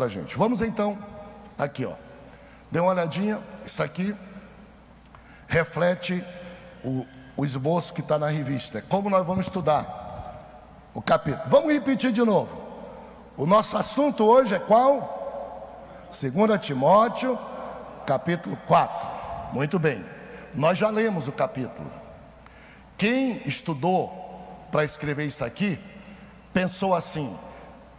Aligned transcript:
para 0.00 0.06
a 0.06 0.08
gente. 0.08 0.34
Vamos 0.34 0.62
então, 0.62 0.98
aqui 1.58 1.84
ó, 1.84 1.92
dê 2.70 2.80
uma 2.80 2.90
olhadinha, 2.90 3.38
isso 3.66 3.82
aqui 3.82 4.16
reflete 5.46 6.24
o, 6.82 7.06
o 7.36 7.44
esboço 7.44 7.92
que 7.92 8.00
está 8.00 8.18
na 8.18 8.28
revista. 8.28 8.78
É 8.78 8.80
como 8.80 9.10
nós 9.10 9.26
vamos 9.26 9.44
estudar 9.44 10.88
o 10.94 11.02
capítulo. 11.02 11.44
Vamos 11.48 11.70
repetir 11.70 12.12
de 12.12 12.22
novo. 12.22 12.48
O 13.36 13.44
nosso 13.44 13.76
assunto 13.76 14.24
hoje 14.24 14.54
é 14.54 14.58
qual? 14.58 16.08
2 16.08 16.58
Timóteo, 16.62 17.38
capítulo 18.06 18.56
4. 18.66 19.52
Muito 19.52 19.78
bem. 19.78 20.02
Nós 20.54 20.78
já 20.78 20.88
lemos 20.88 21.28
o 21.28 21.32
capítulo. 21.32 21.90
Quem 22.96 23.42
estudou 23.44 24.66
para 24.72 24.82
escrever 24.82 25.26
isso 25.26 25.44
aqui, 25.44 25.78
pensou 26.54 26.94
assim: 26.94 27.36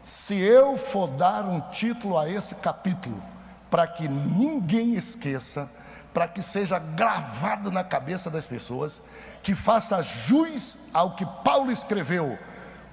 se 0.04 0.36
eu 0.36 0.78
for 0.78 1.08
dar 1.08 1.46
um 1.46 1.62
título 1.70 2.18
a 2.18 2.30
esse 2.30 2.56
capítulo, 2.56 3.22
para 3.70 3.88
que 3.88 4.08
ninguém 4.08 4.96
esqueça, 4.96 5.70
para 6.14 6.28
que 6.28 6.42
seja 6.42 6.78
gravado 6.78 7.72
na 7.72 7.84
cabeça 7.84 8.30
das 8.30 8.46
pessoas, 8.46 9.02
que 9.42 9.56
faça 9.56 10.02
jus 10.02 10.78
ao 10.94 11.16
que 11.16 11.26
Paulo 11.44 11.72
escreveu. 11.72 12.38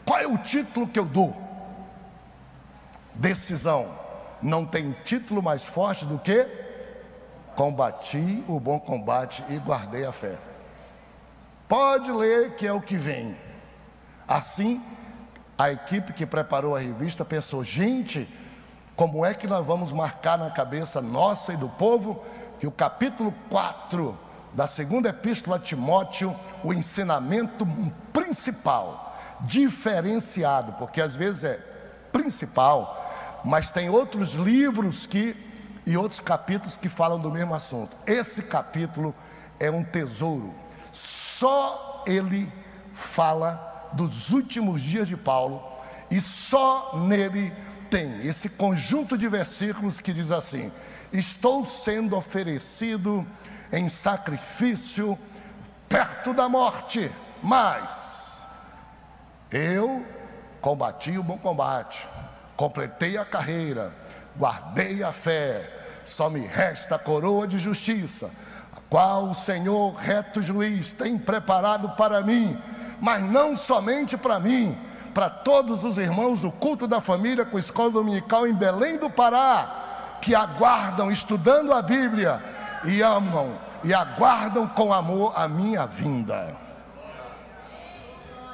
Qual 0.05 0.21
é 0.21 0.27
o 0.27 0.39
título 0.39 0.87
que 0.87 0.99
eu 0.99 1.05
dou? 1.05 1.37
Decisão. 3.15 3.99
Não 4.41 4.65
tem 4.65 4.93
título 5.05 5.43
mais 5.43 5.67
forte 5.67 6.05
do 6.05 6.19
que 6.19 6.47
combati 7.57 8.45
o 8.47 8.61
bom 8.61 8.79
combate 8.79 9.45
e 9.49 9.57
guardei 9.57 10.07
a 10.07 10.13
fé. 10.13 10.39
Pode 11.67 12.11
ler 12.13 12.55
que 12.55 12.65
é 12.65 12.73
o 12.73 12.81
que 12.81 12.97
vem. 12.97 13.37
Assim, 14.29 14.81
a 15.59 15.73
equipe 15.73 16.13
que 16.13 16.25
preparou 16.25 16.77
a 16.77 16.79
revista 16.79 17.25
pensou: 17.25 17.65
gente, 17.65 18.33
como 18.95 19.27
é 19.27 19.35
que 19.35 19.49
nós 19.49 19.67
vamos 19.67 19.91
marcar 19.91 20.39
na 20.39 20.51
cabeça 20.51 21.03
nossa 21.03 21.53
e 21.53 21.57
do 21.57 21.69
povo 21.69 22.25
que 22.61 22.67
o 22.67 22.71
capítulo 22.71 23.35
4 23.51 24.17
da 24.53 24.67
segunda 24.67 25.09
epístola 25.09 25.57
a 25.57 25.59
Timóteo, 25.59 26.35
o 26.65 26.73
ensinamento 26.73 27.67
principal, 28.13 29.17
diferenciado, 29.41 30.73
porque 30.75 31.01
às 31.01 31.15
vezes 31.15 31.45
é 31.45 31.57
principal, 32.13 33.41
mas 33.45 33.71
tem 33.71 33.91
outros 33.91 34.33
livros 34.33 35.07
que 35.07 35.37
e 35.87 35.97
outros 35.97 36.21
capítulos 36.21 36.77
que 36.77 36.89
falam 36.89 37.19
do 37.19 37.31
mesmo 37.31 37.55
assunto. 37.55 37.97
Esse 38.07 38.43
capítulo 38.43 39.15
é 39.59 39.71
um 39.71 39.83
tesouro. 39.83 40.55
Só 40.93 42.05
ele 42.07 42.53
fala 42.93 43.69
dos 43.93 44.31
últimos 44.31 44.83
dias 44.83 45.09
de 45.09 45.17
Paulo 45.17 45.63
e 46.11 46.21
só 46.21 46.97
nele 46.97 47.53
tem 47.91 48.27
esse 48.27 48.49
conjunto 48.49 49.17
de 49.17 49.29
versículos 49.29 50.01
que 50.01 50.13
diz 50.13 50.31
assim: 50.31 50.73
estou 51.13 51.67
sendo 51.67 52.17
oferecido 52.17 53.27
em 53.73 53.89
sacrifício 53.89 55.19
perto 55.89 56.33
da 56.33 56.49
morte, 56.49 57.11
mas 57.43 58.47
eu 59.51 60.05
combati 60.61 61.17
o 61.17 61.23
bom 61.23 61.39
combate, 61.39 62.07
completei 62.57 63.17
a 63.17 63.25
carreira, 63.25 63.93
guardei 64.37 65.03
a 65.03 65.13
fé, 65.13 65.71
só 66.05 66.29
me 66.29 66.41
resta 66.41 66.97
a 66.97 66.99
coroa 66.99 67.47
de 67.47 67.59
justiça, 67.59 68.31
a 68.75 68.81
qual 68.89 69.31
o 69.31 69.35
Senhor, 69.35 69.95
reto 69.95 70.43
juiz, 70.43 70.93
tem 70.93 71.19
preparado 71.19 71.91
para 71.91 72.21
mim, 72.23 72.61
mas 73.01 73.23
não 73.23 73.57
somente 73.57 74.17
para 74.17 74.39
mim, 74.39 74.77
para 75.15 75.31
todos 75.31 75.85
os 75.85 75.99
irmãos 75.99 76.41
do 76.41 76.51
culto 76.51 76.87
da 76.87 77.01
família 77.01 77.45
com 77.45 77.59
escola 77.59 77.91
dominical 77.91 78.47
em 78.47 78.55
Belém 78.55 78.99
do 78.99 79.11
Pará 79.11 79.87
que 80.21 80.35
aguardam 80.35 81.11
estudando 81.11 81.73
a 81.73 81.81
Bíblia 81.81 82.43
e 82.85 83.03
amam 83.03 83.59
e 83.85 83.95
aguardam 83.95 84.67
com 84.67 84.93
amor 84.93 85.33
a 85.37 85.49
minha 85.49 85.87
vinda. 85.87 86.57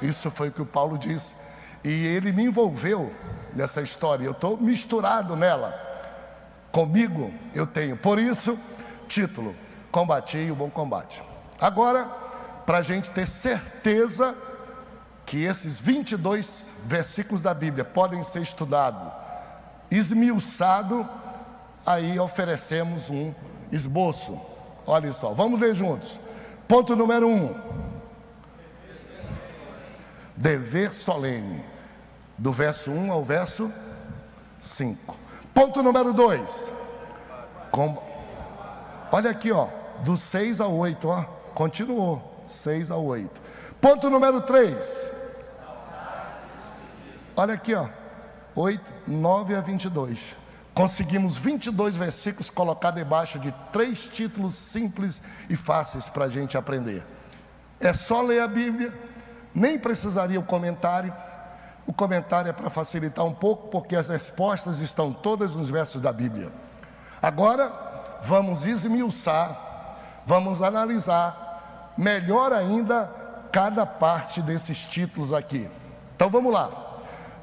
Isso 0.03 0.31
foi 0.31 0.49
o 0.49 0.53
que 0.53 0.63
o 0.63 0.67
Paulo 0.67 0.99
disse. 0.99 1.35
E 1.83 2.07
ele 2.07 2.33
me 2.33 2.45
envolveu 2.45 3.13
nessa 3.55 3.81
história. 3.81 4.25
Eu 4.25 4.33
estou 4.33 4.57
misturado 4.57 5.37
nela. 5.37 5.75
Comigo 6.71 7.33
eu 7.55 7.67
tenho. 7.67 7.97
Por 7.97 8.19
isso, 8.19 8.59
título: 9.09 9.55
Combati 9.91 10.51
o 10.51 10.55
bom 10.55 10.71
combate. 10.71 11.23
Agora, 11.61 12.09
para 12.65 12.79
a 12.79 12.83
gente 12.83 13.11
ter 13.11 13.27
certeza 13.27 14.35
que 15.27 15.45
esses 15.45 15.79
22 15.79 16.69
versículos 16.85 17.41
da 17.41 17.55
Bíblia 17.55 17.85
podem 17.85 18.23
ser 18.23 18.43
estudados, 18.43 19.13
esmiuçado 19.91 21.09
aí 21.85 22.19
oferecemos 22.19 23.11
um 23.11 23.33
esboço. 23.71 24.41
Olha 24.87 25.13
só, 25.13 25.33
vamos 25.33 25.61
ler 25.61 25.75
juntos. 25.75 26.19
Ponto 26.67 26.97
número 26.97 27.29
um: 27.29 27.55
dever 30.37 30.93
solene, 30.93 31.65
do 32.37 32.53
verso 32.53 32.91
1 32.91 33.13
ao 33.13 33.25
verso 33.25 33.71
5. 34.61 35.17
Ponto 35.53 35.83
número 35.83 36.13
2. 36.13 36.73
Com... 37.71 38.03
Olha 39.13 39.31
aqui, 39.31 39.53
ó, 39.53 39.69
do 40.01 40.17
6 40.17 40.61
ao 40.61 40.75
8, 40.75 41.09
ó, 41.09 41.23
continuou, 41.55 42.34
6 42.47 42.91
ao 42.91 43.05
8. 43.05 43.31
Ponto 43.81 44.09
número 44.10 44.41
3. 44.43 45.03
Olha 47.37 47.55
aqui, 47.55 47.75
ó, 47.75 47.88
8, 48.55 48.81
9 49.06 49.55
a 49.55 49.60
22 49.60 50.44
conseguimos 50.75 51.37
22 51.37 51.94
versículos 51.94 52.50
colocar 52.50 52.91
debaixo 52.91 53.38
de 53.38 53.55
três 53.72 54.09
títulos 54.09 54.56
simples 54.56 55.22
e 55.49 55.56
fáceis 55.56 56.09
para 56.09 56.25
a 56.25 56.28
gente 56.28 56.59
aprender. 56.59 57.03
É 57.78 57.93
só 57.93 58.21
ler 58.21 58.41
a 58.41 58.49
Bíblia, 58.49 58.93
nem 59.55 59.78
precisaria 59.78 60.41
o 60.41 60.43
comentário. 60.43 61.15
O 61.87 61.93
comentário 61.93 62.49
é 62.49 62.53
para 62.53 62.71
facilitar 62.71 63.25
um 63.25 63.34
pouco, 63.34 63.69
porque 63.69 63.94
as 63.94 64.09
respostas 64.09 64.81
estão 64.81 65.12
todas 65.12 65.55
nos 65.55 65.71
versos 65.71 66.00
da 66.00 66.12
Bíblia. 66.12 66.50
Agora, 67.22 68.21
vamos 68.22 68.66
esmiuçar, 68.66 69.97
vamos 70.26 70.61
analisar 70.61 71.44
melhor 71.97 72.53
ainda 72.53 73.10
cada 73.53 73.87
parte 73.87 74.43
desses 74.43 74.78
títulos 74.78 75.32
aqui. 75.32 75.69
Então 76.16 76.28
vamos 76.28 76.53
lá. 76.53 76.71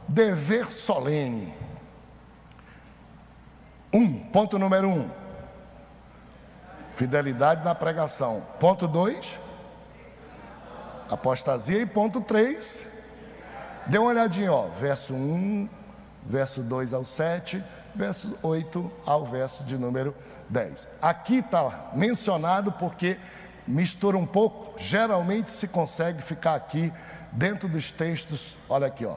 Dever 0.08 0.72
solene. 0.72 1.54
Um, 3.94 4.20
ponto 4.20 4.58
número 4.58 4.90
um. 4.90 5.10
Fidelidade 6.96 7.64
na 7.64 7.74
pregação. 7.74 8.44
Ponto 8.60 8.88
dois. 8.88 9.40
Apostasia. 11.10 11.82
E 11.82 11.86
ponto 11.86 12.22
três. 12.22 12.82
Dê 13.88 13.98
uma 13.98 14.10
olhadinha, 14.10 14.54
ó. 14.54 14.68
Verso 14.80 15.14
1, 15.14 15.68
verso 16.26 16.62
2 16.62 16.94
ao 16.94 17.04
7, 17.04 17.64
verso 17.96 18.38
8 18.44 18.92
ao 19.06 19.26
verso 19.26 19.64
de 19.64 19.78
número 19.78 20.16
10. 20.50 20.88
Aqui 21.02 21.38
está 21.38 21.90
mencionado 21.94 22.72
porque 22.72 23.18
mistura 23.68 24.18
um 24.18 24.26
pouco. 24.26 24.80
Geralmente 24.80 25.52
se 25.52 25.68
consegue 25.68 26.22
ficar 26.22 26.56
aqui 26.56 26.92
dentro 27.32 27.68
dos 27.70 27.92
textos. 27.92 28.58
Olha 28.70 28.88
aqui, 28.88 29.06
ó. 29.06 29.16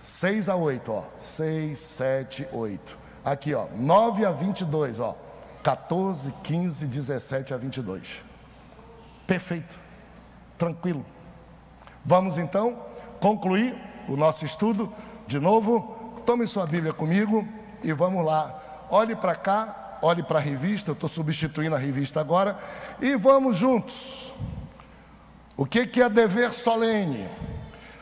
6 0.00 0.48
a 0.48 0.56
8, 0.56 0.92
ó. 0.92 1.04
6, 1.16 1.78
7, 1.78 2.48
8. 2.52 2.98
Aqui, 3.24 3.54
ó, 3.54 3.66
9 3.74 4.24
a 4.24 4.30
22, 4.30 5.00
ó. 5.00 5.16
14, 5.62 6.32
15, 6.44 6.86
17 6.86 7.52
a 7.52 7.56
22. 7.56 8.22
Perfeito. 9.26 9.78
Tranquilo. 10.56 11.04
Vamos 12.04 12.38
então 12.38 12.84
concluir 13.20 13.76
o 14.08 14.16
nosso 14.16 14.44
estudo 14.44 14.92
de 15.26 15.40
novo. 15.40 16.22
Tome 16.24 16.46
sua 16.46 16.66
Bíblia 16.66 16.92
comigo 16.92 17.46
e 17.82 17.92
vamos 17.92 18.24
lá. 18.24 18.86
Olhe 18.88 19.16
para 19.16 19.34
cá, 19.34 19.85
olhe 20.06 20.22
para 20.22 20.38
a 20.38 20.42
revista, 20.42 20.90
eu 20.90 20.94
estou 20.94 21.08
substituindo 21.08 21.74
a 21.74 21.78
revista 21.78 22.20
agora. 22.20 22.58
E 23.00 23.16
vamos 23.16 23.56
juntos. 23.56 24.32
O 25.56 25.66
que, 25.66 25.86
que 25.86 26.00
é 26.00 26.08
dever 26.08 26.52
solene? 26.52 27.28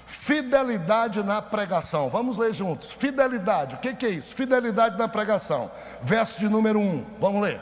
Fidelidade 0.07 1.23
na 1.23 1.41
pregação. 1.41 2.09
Vamos 2.11 2.37
ler 2.37 2.53
juntos. 2.53 2.91
Fidelidade. 2.93 3.77
O 3.77 3.79
que, 3.79 3.95
que 3.95 4.07
é 4.07 4.11
isso? 4.11 4.35
Fidelidade 4.35 4.99
na 4.99 5.09
pregação. 5.09 5.71
Verso 6.03 6.39
de 6.39 6.49
número 6.49 6.79
1. 6.79 6.83
Um. 6.83 7.07
Vamos 7.21 7.43
ler. 7.43 7.61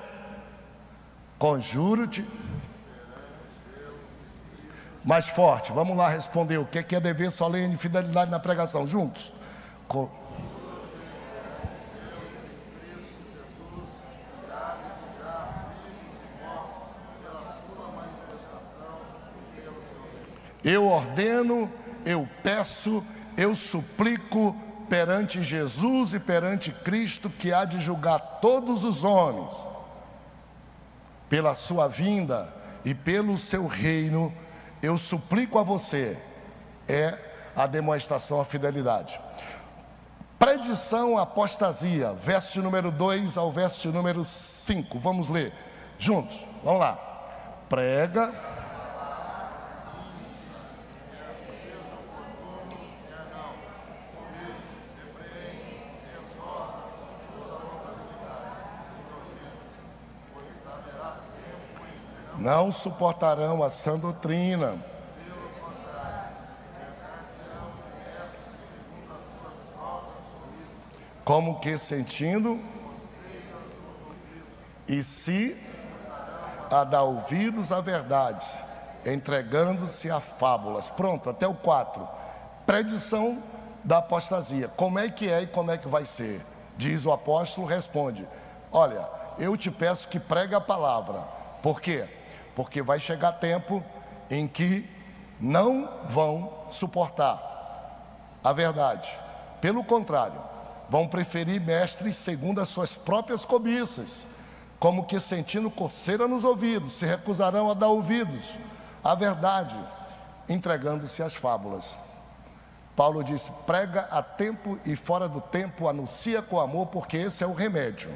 Conjuro-te. 1.38 2.26
Mais 5.04 5.28
forte. 5.28 5.72
Vamos 5.72 5.96
lá 5.96 6.08
responder. 6.08 6.58
O 6.58 6.64
que, 6.64 6.82
que 6.82 6.96
é 6.96 7.00
dever 7.00 7.30
solene 7.30 7.76
fidelidade 7.76 8.30
na 8.30 8.38
pregação? 8.38 8.86
Juntos. 8.86 9.32
Con... 9.88 10.08
Eu 20.64 20.86
ordeno 20.86 21.70
eu 22.04 22.28
peço, 22.42 23.04
eu 23.36 23.54
suplico 23.54 24.56
perante 24.88 25.42
Jesus 25.42 26.12
e 26.12 26.20
perante 26.20 26.70
Cristo, 26.70 27.30
que 27.30 27.52
há 27.52 27.64
de 27.64 27.80
julgar 27.80 28.18
todos 28.40 28.84
os 28.84 29.04
homens, 29.04 29.54
pela 31.28 31.54
sua 31.54 31.88
vinda 31.88 32.52
e 32.84 32.94
pelo 32.94 33.38
seu 33.38 33.66
reino, 33.66 34.32
eu 34.82 34.98
suplico 34.98 35.58
a 35.58 35.62
você, 35.62 36.18
é 36.86 37.16
a 37.56 37.66
demonstração 37.66 38.40
à 38.40 38.44
fidelidade. 38.44 39.18
Predição 40.38 41.16
apostasia, 41.16 42.12
verso 42.14 42.60
número 42.60 42.90
2 42.90 43.38
ao 43.38 43.52
verso 43.52 43.90
número 43.92 44.24
5. 44.24 44.98
Vamos 44.98 45.28
ler 45.28 45.52
juntos. 45.98 46.44
Vamos 46.64 46.80
lá. 46.80 46.98
Prega 47.68 48.51
não 62.42 62.72
suportarão 62.72 63.62
a 63.62 63.70
sã 63.70 63.96
doutrina. 63.96 64.76
Como 71.24 71.60
que 71.60 71.78
sentindo 71.78 72.60
e 74.88 75.04
se 75.04 75.56
a 76.68 76.82
dar 76.82 77.02
ouvidos 77.02 77.70
à 77.70 77.80
verdade, 77.80 78.44
entregando-se 79.06 80.10
a 80.10 80.18
fábulas. 80.18 80.88
Pronto, 80.88 81.30
até 81.30 81.46
o 81.46 81.54
4. 81.54 82.08
Predição 82.66 83.40
da 83.84 83.98
apostasia. 83.98 84.66
Como 84.76 84.98
é 84.98 85.08
que 85.08 85.30
é 85.30 85.42
e 85.42 85.46
como 85.46 85.70
é 85.70 85.78
que 85.78 85.86
vai 85.86 86.04
ser? 86.04 86.44
Diz 86.76 87.06
o 87.06 87.12
apóstolo, 87.12 87.68
responde: 87.68 88.26
Olha, 88.72 89.08
eu 89.38 89.56
te 89.56 89.70
peço 89.70 90.08
que 90.08 90.18
pregue 90.18 90.56
a 90.56 90.60
palavra. 90.60 91.20
Por 91.62 91.80
quê? 91.80 92.08
Porque 92.54 92.82
vai 92.82 92.98
chegar 93.00 93.32
tempo 93.32 93.82
em 94.30 94.46
que 94.46 94.88
não 95.40 95.88
vão 96.08 96.66
suportar 96.70 97.50
a 98.42 98.52
verdade. 98.52 99.10
Pelo 99.60 99.84
contrário, 99.84 100.40
vão 100.88 101.08
preferir 101.08 101.60
mestres 101.60 102.16
segundo 102.16 102.60
as 102.60 102.68
suas 102.68 102.94
próprias 102.94 103.44
cobiças, 103.44 104.26
como 104.78 105.04
que 105.04 105.20
sentindo 105.20 105.70
coceira 105.70 106.26
nos 106.26 106.44
ouvidos, 106.44 106.94
se 106.94 107.06
recusarão 107.06 107.70
a 107.70 107.74
dar 107.74 107.88
ouvidos 107.88 108.52
à 109.02 109.14
verdade, 109.14 109.76
entregando-se 110.48 111.22
às 111.22 111.34
fábulas. 111.34 111.98
Paulo 112.94 113.24
disse: 113.24 113.50
prega 113.66 114.08
a 114.10 114.22
tempo 114.22 114.78
e 114.84 114.94
fora 114.94 115.28
do 115.28 115.40
tempo, 115.40 115.88
anuncia 115.88 116.42
com 116.42 116.60
amor, 116.60 116.86
porque 116.88 117.16
esse 117.16 117.42
é 117.42 117.46
o 117.46 117.54
remédio. 117.54 118.14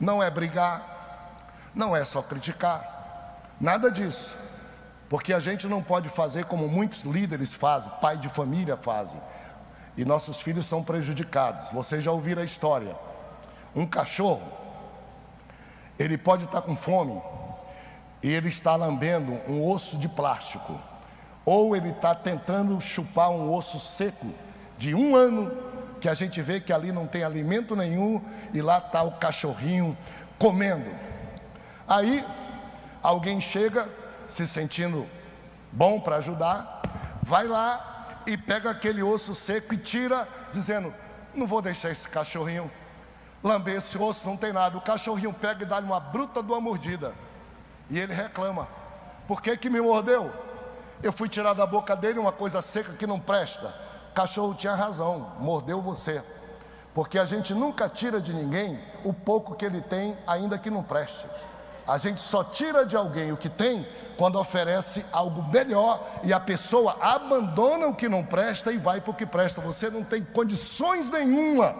Não 0.00 0.22
é 0.22 0.30
brigar, 0.30 1.70
não 1.74 1.94
é 1.94 2.04
só 2.04 2.22
criticar, 2.22 2.97
Nada 3.60 3.90
disso. 3.90 4.36
Porque 5.08 5.32
a 5.32 5.40
gente 5.40 5.66
não 5.66 5.82
pode 5.82 6.08
fazer 6.08 6.44
como 6.44 6.68
muitos 6.68 7.02
líderes 7.04 7.54
fazem, 7.54 7.90
pai 8.00 8.18
de 8.18 8.28
família 8.28 8.76
fazem. 8.76 9.20
E 9.96 10.04
nossos 10.04 10.40
filhos 10.40 10.66
são 10.66 10.82
prejudicados. 10.82 11.70
Vocês 11.72 12.04
já 12.04 12.12
ouviram 12.12 12.42
a 12.42 12.44
história. 12.44 12.94
Um 13.74 13.86
cachorro, 13.86 14.42
ele 15.98 16.16
pode 16.16 16.44
estar 16.44 16.62
com 16.62 16.76
fome 16.76 17.20
e 18.22 18.30
ele 18.30 18.48
está 18.48 18.76
lambendo 18.76 19.32
um 19.48 19.66
osso 19.66 19.96
de 19.96 20.08
plástico. 20.08 20.78
Ou 21.44 21.74
ele 21.74 21.90
está 21.90 22.14
tentando 22.14 22.78
chupar 22.80 23.30
um 23.30 23.52
osso 23.52 23.80
seco 23.80 24.26
de 24.76 24.94
um 24.94 25.16
ano, 25.16 25.50
que 26.00 26.08
a 26.08 26.14
gente 26.14 26.40
vê 26.42 26.60
que 26.60 26.72
ali 26.72 26.92
não 26.92 27.06
tem 27.06 27.24
alimento 27.24 27.74
nenhum, 27.74 28.22
e 28.52 28.60
lá 28.60 28.78
está 28.78 29.02
o 29.02 29.12
cachorrinho 29.12 29.96
comendo. 30.38 30.90
Aí 31.86 32.24
Alguém 33.02 33.40
chega 33.40 33.88
se 34.26 34.46
sentindo 34.46 35.06
bom 35.72 36.00
para 36.00 36.16
ajudar, 36.16 36.82
vai 37.22 37.46
lá 37.46 38.22
e 38.26 38.36
pega 38.36 38.70
aquele 38.70 39.02
osso 39.02 39.34
seco 39.34 39.74
e 39.74 39.78
tira, 39.78 40.28
dizendo: 40.52 40.92
Não 41.34 41.46
vou 41.46 41.62
deixar 41.62 41.90
esse 41.90 42.08
cachorrinho 42.08 42.70
lamber 43.42 43.76
esse 43.76 43.96
osso, 43.96 44.26
não 44.26 44.36
tem 44.36 44.52
nada. 44.52 44.76
O 44.76 44.80
cachorrinho 44.80 45.32
pega 45.32 45.62
e 45.62 45.66
dá-lhe 45.66 45.86
uma 45.86 46.00
bruta 46.00 46.42
de 46.42 46.50
uma 46.50 46.60
mordida. 46.60 47.14
E 47.88 47.98
ele 47.98 48.12
reclama: 48.12 48.68
Por 49.26 49.40
que, 49.40 49.56
que 49.56 49.70
me 49.70 49.80
mordeu? 49.80 50.32
Eu 51.02 51.12
fui 51.12 51.28
tirar 51.28 51.52
da 51.52 51.66
boca 51.66 51.94
dele 51.94 52.18
uma 52.18 52.32
coisa 52.32 52.60
seca 52.60 52.92
que 52.92 53.06
não 53.06 53.20
presta. 53.20 53.74
O 54.10 54.14
cachorro 54.14 54.54
tinha 54.54 54.74
razão, 54.74 55.32
mordeu 55.38 55.80
você. 55.80 56.22
Porque 56.92 57.18
a 57.18 57.24
gente 57.24 57.54
nunca 57.54 57.88
tira 57.88 58.20
de 58.20 58.34
ninguém 58.34 58.80
o 59.04 59.12
pouco 59.12 59.54
que 59.54 59.64
ele 59.64 59.80
tem, 59.80 60.18
ainda 60.26 60.58
que 60.58 60.68
não 60.68 60.82
preste. 60.82 61.24
A 61.88 61.96
gente 61.96 62.20
só 62.20 62.44
tira 62.44 62.84
de 62.84 62.94
alguém 62.94 63.32
o 63.32 63.36
que 63.36 63.48
tem 63.48 63.86
quando 64.18 64.38
oferece 64.38 65.02
algo 65.10 65.42
melhor 65.50 66.06
e 66.22 66.34
a 66.34 66.38
pessoa 66.38 66.98
abandona 67.00 67.86
o 67.86 67.94
que 67.94 68.10
não 68.10 68.22
presta 68.22 68.70
e 68.70 68.76
vai 68.76 69.00
para 69.00 69.10
o 69.10 69.14
que 69.14 69.24
presta. 69.24 69.62
Você 69.62 69.88
não 69.88 70.04
tem 70.04 70.22
condições 70.22 71.08
nenhuma 71.08 71.74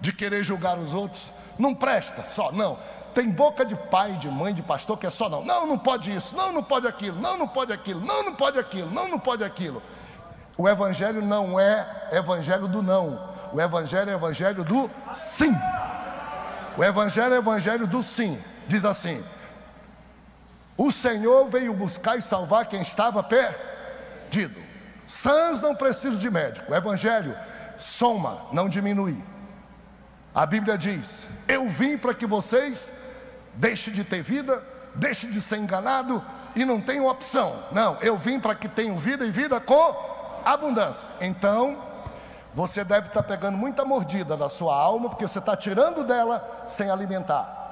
de 0.00 0.12
querer 0.12 0.44
julgar 0.44 0.78
os 0.78 0.94
outros. 0.94 1.26
Não 1.58 1.74
presta 1.74 2.24
só, 2.24 2.52
não. 2.52 2.78
Tem 3.16 3.28
boca 3.28 3.64
de 3.64 3.74
pai, 3.74 4.12
de 4.12 4.28
mãe, 4.28 4.54
de 4.54 4.62
pastor 4.62 4.96
que 4.96 5.08
é 5.08 5.10
só 5.10 5.28
não. 5.28 5.44
Não, 5.44 5.66
não 5.66 5.78
pode 5.78 6.14
isso. 6.14 6.36
Não, 6.36 6.52
não 6.52 6.62
pode 6.62 6.86
aquilo. 6.86 7.20
Não, 7.20 7.36
não 7.36 7.48
pode 7.48 7.72
aquilo. 7.72 8.00
Não, 8.00 8.22
não 8.22 8.34
pode 8.34 8.60
aquilo. 8.60 8.90
Não, 8.92 9.08
não 9.08 9.18
pode 9.18 9.42
aquilo. 9.42 9.82
O 10.56 10.68
evangelho 10.68 11.20
não 11.20 11.58
é 11.58 12.10
evangelho 12.12 12.68
do 12.68 12.80
não. 12.80 13.34
O 13.52 13.60
evangelho 13.60 14.08
é 14.08 14.14
evangelho 14.14 14.62
do 14.62 14.88
sim. 15.12 15.52
O 16.78 16.84
evangelho 16.84 17.34
é 17.34 17.38
evangelho 17.38 17.88
do 17.88 18.04
sim 18.04 18.40
diz 18.66 18.84
assim: 18.84 19.24
O 20.76 20.90
Senhor 20.90 21.48
veio 21.48 21.72
buscar 21.72 22.16
e 22.16 22.22
salvar 22.22 22.66
quem 22.66 22.82
estava 22.82 23.22
perdido. 23.22 24.60
Sãs 25.06 25.60
não 25.60 25.74
precisam 25.74 26.18
de 26.18 26.30
médico. 26.30 26.72
O 26.72 26.74
Evangelho 26.74 27.36
soma, 27.78 28.42
não 28.52 28.68
diminui. 28.68 29.22
A 30.34 30.44
Bíblia 30.44 30.76
diz: 30.76 31.24
Eu 31.46 31.68
vim 31.68 31.96
para 31.96 32.14
que 32.14 32.26
vocês 32.26 32.92
deixem 33.54 33.94
de 33.94 34.04
ter 34.04 34.22
vida, 34.22 34.62
deixem 34.94 35.30
de 35.30 35.40
ser 35.40 35.58
enganado 35.58 36.22
e 36.54 36.64
não 36.64 36.80
tenham 36.80 37.06
opção. 37.06 37.62
Não, 37.72 37.96
eu 38.00 38.16
vim 38.16 38.40
para 38.40 38.54
que 38.54 38.68
tenham 38.68 38.96
vida 38.96 39.24
e 39.24 39.30
vida 39.30 39.60
com 39.60 40.42
abundância. 40.44 41.12
Então, 41.20 41.78
você 42.54 42.82
deve 42.82 43.08
estar 43.08 43.22
pegando 43.22 43.56
muita 43.56 43.84
mordida 43.84 44.36
da 44.36 44.48
sua 44.48 44.74
alma, 44.74 45.10
porque 45.10 45.26
você 45.26 45.38
está 45.38 45.56
tirando 45.56 46.02
dela 46.04 46.64
sem 46.66 46.90
alimentar 46.90 47.65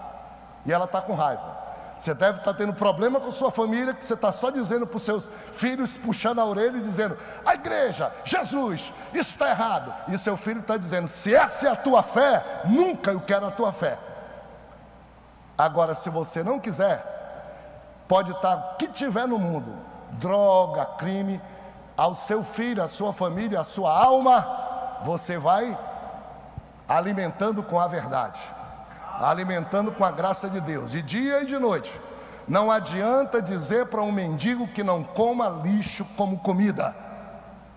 e 0.64 0.72
ela 0.72 0.84
está 0.84 1.00
com 1.00 1.14
raiva. 1.14 1.64
Você 1.98 2.12
deve 2.12 2.38
estar 2.38 2.52
tá 2.52 2.58
tendo 2.58 2.74
problema 2.74 3.20
com 3.20 3.30
sua 3.30 3.50
família, 3.50 3.94
que 3.94 4.04
você 4.04 4.14
está 4.14 4.32
só 4.32 4.50
dizendo 4.50 4.86
para 4.86 4.96
os 4.96 5.02
seus 5.02 5.28
filhos, 5.52 5.96
puxando 5.96 6.40
a 6.40 6.44
orelha 6.44 6.78
e 6.78 6.82
dizendo: 6.82 7.16
a 7.44 7.54
igreja, 7.54 8.12
Jesus, 8.24 8.92
isso 9.12 9.30
está 9.30 9.50
errado. 9.50 9.94
E 10.08 10.18
seu 10.18 10.36
filho 10.36 10.60
está 10.60 10.76
dizendo: 10.76 11.06
se 11.06 11.34
essa 11.34 11.68
é 11.68 11.70
a 11.70 11.76
tua 11.76 12.02
fé, 12.02 12.62
nunca 12.64 13.12
eu 13.12 13.20
quero 13.20 13.46
a 13.46 13.50
tua 13.50 13.72
fé. 13.72 13.98
Agora, 15.56 15.94
se 15.94 16.10
você 16.10 16.42
não 16.42 16.58
quiser, 16.58 17.04
pode 18.08 18.32
estar 18.32 18.56
tá, 18.56 18.72
o 18.72 18.76
que 18.76 18.88
tiver 18.88 19.26
no 19.26 19.38
mundo 19.38 19.72
droga, 20.12 20.84
crime 20.98 21.40
ao 21.96 22.16
seu 22.16 22.42
filho, 22.42 22.82
à 22.82 22.88
sua 22.88 23.12
família, 23.12 23.60
à 23.60 23.64
sua 23.64 23.96
alma, 23.96 25.00
você 25.04 25.38
vai 25.38 25.78
alimentando 26.88 27.62
com 27.62 27.80
a 27.80 27.86
verdade 27.86 28.40
alimentando 29.20 29.92
com 29.92 30.04
a 30.04 30.10
graça 30.10 30.48
de 30.48 30.60
Deus, 30.60 30.90
de 30.90 31.02
dia 31.02 31.42
e 31.42 31.46
de 31.46 31.58
noite. 31.58 31.92
Não 32.46 32.70
adianta 32.70 33.40
dizer 33.40 33.86
para 33.86 34.02
um 34.02 34.12
mendigo 34.12 34.68
que 34.68 34.82
não 34.82 35.02
coma 35.02 35.48
lixo 35.64 36.04
como 36.16 36.38
comida, 36.38 36.94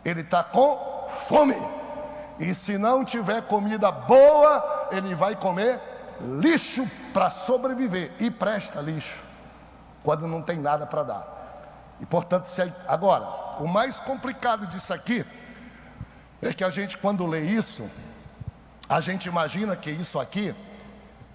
ele 0.04 0.22
está 0.22 0.44
com 0.44 1.08
fome. 1.28 1.56
E 2.40 2.54
se 2.54 2.78
não 2.78 3.04
tiver 3.04 3.42
comida 3.44 3.92
boa, 3.92 4.90
ele 4.92 5.16
vai 5.16 5.36
comer 5.36 5.80
lixo 6.40 6.90
para 7.14 7.30
sobreviver. 7.30 8.12
E 8.20 8.30
presta 8.30 8.82
lixo, 8.82 9.24
quando 10.04 10.28
não 10.28 10.42
tem 10.42 10.58
nada 10.58 10.86
para 10.86 11.04
dar. 11.04 11.38
E 12.00 12.06
portanto, 12.06 12.46
se 12.48 12.62
agora, 12.88 13.26
o 13.60 13.68
mais 13.68 14.00
complicado 14.00 14.68
disso 14.68 14.94
aqui 14.94 15.26
é 16.42 16.54
que 16.54 16.64
a 16.64 16.70
gente, 16.70 16.98
quando 16.98 17.26
lê 17.26 17.42
isso, 17.42 17.90
a 18.88 19.02
gente 19.02 19.28
imagina 19.28 19.76
que 19.76 19.90
isso 19.90 20.20
aqui 20.20 20.56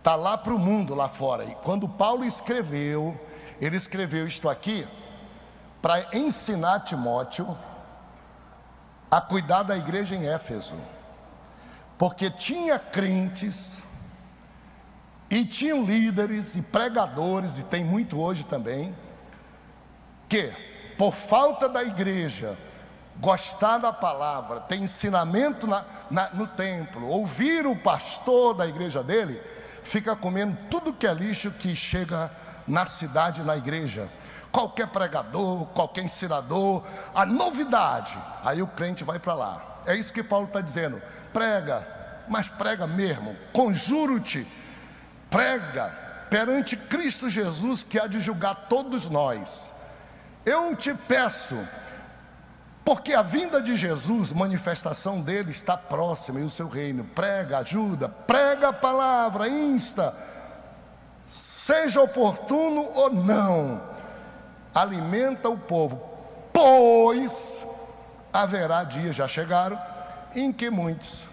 Está 0.02 0.16
lá 0.16 0.36
para 0.36 0.52
o 0.52 0.58
mundo 0.58 0.96
lá 0.96 1.08
fora. 1.08 1.44
E 1.44 1.54
quando 1.62 1.88
Paulo 1.88 2.24
escreveu, 2.24 3.16
ele 3.60 3.76
escreveu 3.76 4.26
isto 4.26 4.48
aqui 4.48 4.84
para 5.80 6.08
ensinar 6.12 6.80
Timóteo 6.80 7.56
a 9.08 9.20
cuidar 9.20 9.62
da 9.62 9.76
igreja 9.76 10.16
em 10.16 10.26
Éfeso. 10.26 10.74
Porque 11.96 12.28
tinha 12.28 12.80
crentes 12.80 13.78
e 15.30 15.44
tinham 15.44 15.84
líderes 15.84 16.56
e 16.56 16.62
pregadores, 16.62 17.58
e 17.58 17.62
tem 17.62 17.84
muito 17.84 18.20
hoje 18.20 18.42
também, 18.42 18.92
que, 20.28 20.52
por 20.98 21.14
falta 21.14 21.68
da 21.68 21.84
igreja 21.84 22.58
gostar 23.20 23.78
da 23.78 23.92
palavra, 23.92 24.58
ter 24.62 24.78
ensinamento 24.78 25.64
na, 25.64 25.84
na, 26.10 26.30
no 26.30 26.48
templo, 26.48 27.06
ouvir 27.06 27.68
o 27.68 27.76
pastor 27.76 28.52
da 28.52 28.66
igreja 28.66 29.00
dele, 29.00 29.40
fica 29.84 30.14
comendo 30.16 30.56
tudo 30.70 30.92
que 30.92 31.06
é 31.06 31.14
lixo 31.14 31.50
que 31.50 31.74
chega 31.74 32.30
na 32.66 32.86
cidade, 32.86 33.42
na 33.42 33.56
igreja. 33.56 34.08
Qualquer 34.50 34.88
pregador, 34.88 35.66
qualquer 35.66 36.04
ensinador, 36.04 36.82
a 37.14 37.24
novidade, 37.24 38.16
aí 38.44 38.60
o 38.60 38.66
crente 38.66 39.02
vai 39.02 39.18
para 39.18 39.34
lá. 39.34 39.80
É 39.86 39.96
isso 39.96 40.12
que 40.12 40.22
Paulo 40.22 40.46
está 40.46 40.60
dizendo. 40.60 41.00
Prega, 41.32 41.86
mas 42.28 42.48
prega 42.48 42.86
mesmo, 42.86 43.34
conjuro-te, 43.52 44.46
prega 45.30 46.02
perante 46.28 46.76
Cristo 46.76 47.28
Jesus 47.28 47.82
que 47.82 47.98
há 47.98 48.06
de 48.06 48.20
julgar 48.20 48.66
todos 48.68 49.08
nós. 49.08 49.72
Eu 50.44 50.74
te 50.76 50.92
peço, 50.92 51.56
porque 52.84 53.14
a 53.14 53.22
vinda 53.22 53.62
de 53.62 53.76
Jesus, 53.76 54.32
manifestação 54.32 55.20
dele 55.20 55.50
está 55.50 55.76
próxima 55.76 56.40
e 56.40 56.42
o 56.42 56.50
seu 56.50 56.68
reino. 56.68 57.04
Prega, 57.04 57.58
ajuda, 57.58 58.08
prega 58.08 58.68
a 58.68 58.72
palavra, 58.72 59.48
insta, 59.48 60.14
seja 61.30 62.00
oportuno 62.00 62.90
ou 62.94 63.12
não, 63.12 63.80
alimenta 64.74 65.48
o 65.48 65.56
povo, 65.56 66.02
pois 66.52 67.64
haverá 68.32 68.82
dias, 68.82 69.14
já 69.14 69.28
chegaram, 69.28 69.78
em 70.34 70.52
que 70.52 70.70
muitos 70.70 71.28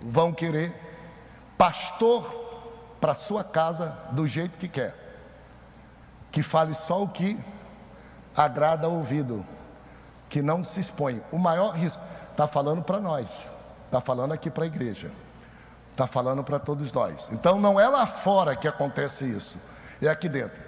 vão 0.00 0.32
querer 0.32 0.72
pastor 1.58 2.38
para 3.00 3.14
sua 3.14 3.44
casa 3.44 3.96
do 4.12 4.26
jeito 4.26 4.56
que 4.56 4.68
quer, 4.68 4.94
que 6.30 6.42
fale 6.42 6.74
só 6.74 7.02
o 7.02 7.08
que 7.08 7.38
agrada 8.36 8.86
ao 8.86 8.94
ouvido, 8.94 9.44
que 10.28 10.42
não 10.42 10.62
se 10.62 10.80
expõe. 10.80 11.22
O 11.32 11.38
maior 11.38 11.70
risco 11.70 12.02
está 12.30 12.46
falando 12.46 12.82
para 12.82 13.00
nós, 13.00 13.30
está 13.86 14.00
falando 14.00 14.32
aqui 14.32 14.50
para 14.50 14.64
a 14.64 14.66
igreja, 14.66 15.10
está 15.92 16.06
falando 16.06 16.44
para 16.44 16.58
todos 16.58 16.92
nós. 16.92 17.28
Então 17.32 17.60
não 17.60 17.78
é 17.78 17.88
lá 17.88 18.06
fora 18.06 18.56
que 18.56 18.68
acontece 18.68 19.24
isso, 19.24 19.58
é 20.00 20.08
aqui 20.08 20.28
dentro. 20.28 20.60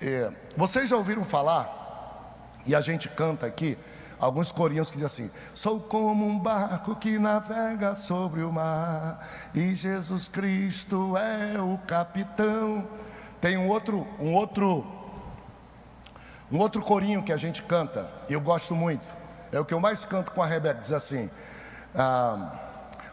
É, 0.00 0.30
vocês 0.56 0.88
já 0.88 0.96
ouviram 0.96 1.24
falar, 1.24 1.84
e 2.64 2.74
a 2.74 2.80
gente 2.80 3.08
canta 3.08 3.46
aqui, 3.46 3.78
Alguns 4.18 4.50
corinhos 4.50 4.88
que 4.88 4.96
dizem 4.96 5.26
assim: 5.26 5.30
Sou 5.52 5.78
como 5.78 6.26
um 6.26 6.38
barco 6.38 6.96
que 6.96 7.18
navega 7.18 7.94
sobre 7.94 8.42
o 8.42 8.52
mar, 8.52 9.28
e 9.54 9.74
Jesus 9.74 10.26
Cristo 10.26 11.16
é 11.16 11.60
o 11.60 11.76
capitão. 11.86 12.86
Tem 13.40 13.58
um 13.58 13.68
outro, 13.68 14.06
um 14.18 14.32
outro, 14.32 14.86
um 16.50 16.58
outro 16.58 16.80
corinho 16.80 17.22
que 17.22 17.32
a 17.32 17.36
gente 17.36 17.62
canta, 17.62 18.08
eu 18.28 18.40
gosto 18.40 18.74
muito. 18.74 19.06
É 19.52 19.58
o 19.58 19.64
que 19.64 19.74
eu 19.74 19.80
mais 19.80 20.04
canto 20.04 20.30
com 20.32 20.42
a 20.42 20.46
Rebeca, 20.46 20.80
diz 20.80 20.92
assim: 20.92 21.30
ah, 21.94 22.52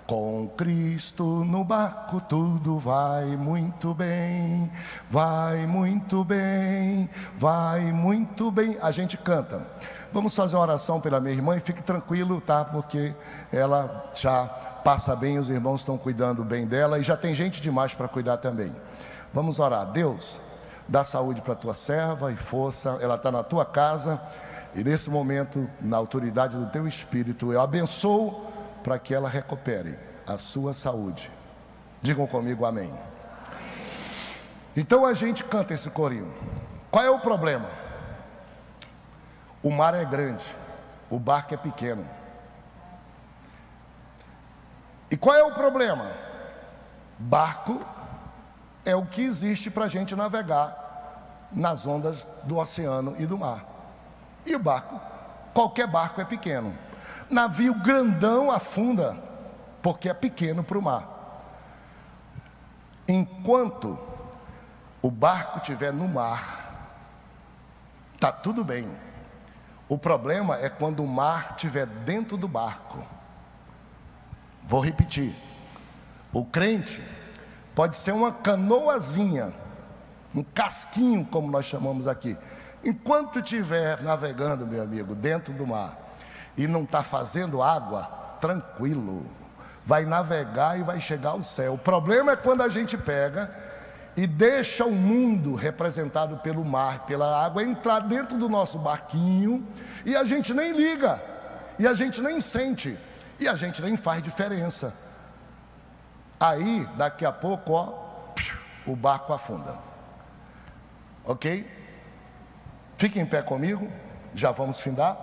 com 0.06 0.50
Cristo 0.58 1.24
no 1.24 1.64
barco 1.64 2.20
tudo 2.22 2.78
vai 2.78 3.26
muito 3.38 3.94
bem, 3.94 4.70
vai 5.10 5.66
muito 5.66 6.24
bem, 6.24 7.10
vai 7.38 7.92
muito 7.92 8.52
bem. 8.52 8.78
A 8.82 8.92
gente 8.92 9.18
canta. 9.18 9.66
Vamos 10.12 10.36
fazer 10.36 10.56
uma 10.56 10.62
oração 10.62 11.02
pela 11.02 11.20
minha 11.20 11.34
irmã 11.34 11.58
e 11.58 11.60
fique 11.60 11.82
tranquilo, 11.82 12.40
tá? 12.40 12.64
Porque 12.64 13.16
ela 13.52 14.12
já 14.14 14.46
passa 14.84 15.16
bem, 15.16 15.40
os 15.40 15.50
irmãos 15.50 15.82
estão 15.82 15.98
cuidando 15.98 16.44
bem 16.44 16.68
dela 16.68 17.00
e 17.00 17.04
já 17.04 17.18
tem 17.18 17.34
gente 17.34 17.62
demais 17.62 17.94
para 17.94 18.08
cuidar 18.08 18.38
também. 18.38 18.76
Vamos 19.34 19.58
orar. 19.58 19.92
Deus, 19.92 20.40
dá 20.88 21.04
saúde 21.04 21.42
para 21.42 21.54
a 21.54 21.56
tua 21.56 21.74
serva 21.74 22.32
e 22.32 22.36
força, 22.36 22.98
ela 23.02 23.16
está 23.16 23.32
na 23.32 23.44
tua 23.44 23.66
casa 23.66 24.22
e 24.76 24.84
nesse 24.84 25.10
momento, 25.10 25.70
na 25.80 25.98
autoridade 25.98 26.58
do 26.58 26.66
teu 26.68 26.88
espírito, 26.88 27.54
eu 27.54 27.62
abençoo 27.62 28.52
para 28.84 28.98
que 28.98 29.14
ela 29.14 29.30
recupere 29.30 29.98
a 30.26 30.38
sua 30.38 30.74
saúde. 30.74 31.32
Digam 32.02 32.26
comigo 32.26 32.66
amém. 32.66 32.92
Então 34.76 35.06
a 35.06 35.14
gente 35.14 35.44
canta 35.44 35.74
esse 35.74 35.90
corinho. 35.90 36.34
Qual 36.90 37.04
é 37.04 37.10
o 37.10 37.20
problema? 37.20 37.70
O 39.62 39.70
mar 39.70 39.94
é 39.94 40.04
grande, 40.04 40.46
o 41.10 41.20
barco 41.20 41.54
é 41.54 41.58
pequeno. 41.58 42.06
E 45.12 45.16
qual 45.16 45.36
é 45.36 45.44
o 45.44 45.54
problema? 45.54 46.12
Barco 47.20 47.80
é 48.86 48.96
o 48.96 49.06
que 49.06 49.22
existe 49.22 49.70
para 49.70 49.86
a 49.86 49.90
gente 49.90 50.16
navegar 50.16 51.48
nas 51.52 51.86
ondas 51.86 52.28
do 52.44 52.58
oceano 52.58 53.16
e 53.20 53.26
do 53.26 53.38
mar. 53.38 53.66
E 54.46 54.56
o 54.56 54.60
barco, 54.60 55.00
qualquer 55.54 55.88
barco 55.88 56.20
é 56.20 56.26
pequeno. 56.26 56.76
Navio 57.30 57.74
grandão 57.76 58.52
afunda, 58.52 59.18
porque 59.82 60.10
é 60.10 60.14
pequeno 60.14 60.64
para 60.64 60.78
o 60.78 60.82
mar. 60.82 61.10
Enquanto 63.08 63.98
o 65.02 65.12
barco 65.12 65.60
estiver 65.60 65.94
no 65.94 66.08
mar, 66.08 66.64
está 68.16 68.32
tudo 68.32 68.64
bem. 68.64 68.90
O 69.88 69.98
problema 69.98 70.58
é 70.58 70.70
quando 70.70 71.04
o 71.04 71.08
mar 71.08 71.52
estiver 71.52 71.86
dentro 71.86 72.38
do 72.38 72.48
barco. 72.48 73.06
Vou 74.64 74.80
repetir. 74.80 75.36
O 76.32 76.46
crente 76.46 77.04
pode 77.76 77.96
ser 77.96 78.12
uma 78.12 78.32
canoazinha, 78.32 79.54
um 80.34 80.44
casquinho, 80.44 81.26
como 81.26 81.52
nós 81.52 81.66
chamamos 81.66 82.08
aqui. 82.08 82.38
Enquanto 82.84 83.40
estiver 83.40 84.02
navegando, 84.02 84.68
meu 84.68 84.84
amigo, 84.84 85.16
dentro 85.16 85.54
do 85.54 85.66
mar 85.66 85.98
e 86.58 86.68
não 86.68 86.84
está 86.84 87.02
fazendo 87.02 87.62
água, 87.62 88.04
tranquilo, 88.40 89.26
vai 89.86 90.06
navegar 90.06 90.80
e 90.80 90.84
vai 90.84 91.00
chegar 91.00 91.32
ao 91.32 91.44
céu. 91.44 91.74
O 91.74 91.78
problema 91.78 92.34
é 92.34 92.36
quando 92.36 92.62
a 92.62 92.70
gente 92.70 92.98
pega 92.98 93.54
e 94.16 94.28
deixa 94.28 94.86
o 94.86 94.92
mundo 94.92 95.56
representado 95.56 96.38
pelo 96.38 96.64
mar, 96.64 97.06
pela 97.06 97.44
água, 97.44 97.64
entrar 97.64 98.02
dentro 98.02 98.38
do 98.38 98.48
nosso 98.48 98.78
barquinho 98.78 99.66
e 100.06 100.16
a 100.16 100.24
gente 100.24 100.54
nem 100.54 100.72
liga, 100.74 101.22
e 101.80 101.88
a 101.88 101.94
gente 101.94 102.22
nem 102.22 102.40
sente, 102.40 102.98
e 103.40 103.48
a 103.48 103.56
gente 103.56 103.82
nem 103.82 103.98
faz 103.98 104.22
diferença. 104.22 104.94
Aí, 106.44 106.86
daqui 106.98 107.26
a 107.26 107.32
pouco, 107.32 107.72
ó, 107.72 107.94
o 108.86 108.98
barco 108.98 109.32
afunda. 109.32 109.78
Ok? 111.24 111.66
Fique 112.98 113.18
em 113.18 113.26
pé 113.26 113.42
comigo, 113.42 113.90
já 114.36 114.52
vamos 114.52 114.82
findar. 114.82 115.16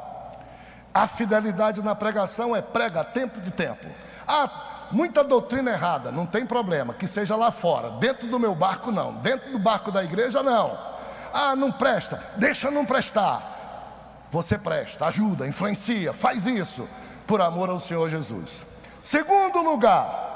A 0.94 1.06
fidelidade 1.06 1.82
na 1.82 1.94
pregação 1.94 2.56
é 2.56 2.62
prega 2.62 3.04
tempo 3.04 3.38
de 3.38 3.50
tempo. 3.50 3.86
Ah, 4.26 4.88
muita 4.90 5.22
doutrina 5.22 5.72
errada, 5.72 6.10
não 6.10 6.24
tem 6.24 6.46
problema, 6.46 6.94
que 6.94 7.06
seja 7.06 7.36
lá 7.36 7.50
fora. 7.50 7.90
Dentro 7.98 8.26
do 8.26 8.40
meu 8.40 8.54
barco, 8.54 8.90
não. 8.90 9.16
Dentro 9.16 9.52
do 9.52 9.58
barco 9.58 9.92
da 9.92 10.02
igreja, 10.02 10.42
não. 10.42 10.78
Ah, 11.34 11.54
não 11.54 11.70
presta, 11.70 12.24
deixa 12.38 12.70
não 12.70 12.86
prestar. 12.86 14.24
Você 14.30 14.56
presta, 14.56 15.04
ajuda, 15.04 15.46
influencia, 15.46 16.14
faz 16.14 16.46
isso, 16.46 16.88
por 17.26 17.42
amor 17.42 17.68
ao 17.68 17.78
Senhor 17.78 18.08
Jesus. 18.08 18.64
Segundo 19.02 19.60
lugar, 19.60 20.29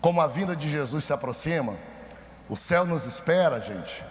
como 0.00 0.20
a 0.20 0.26
vinda 0.26 0.54
de 0.54 0.68
Jesus 0.70 1.04
se 1.04 1.12
aproxima, 1.12 1.74
o 2.48 2.56
céu 2.56 2.84
nos 2.84 3.04
espera, 3.04 3.60
gente. 3.60 4.04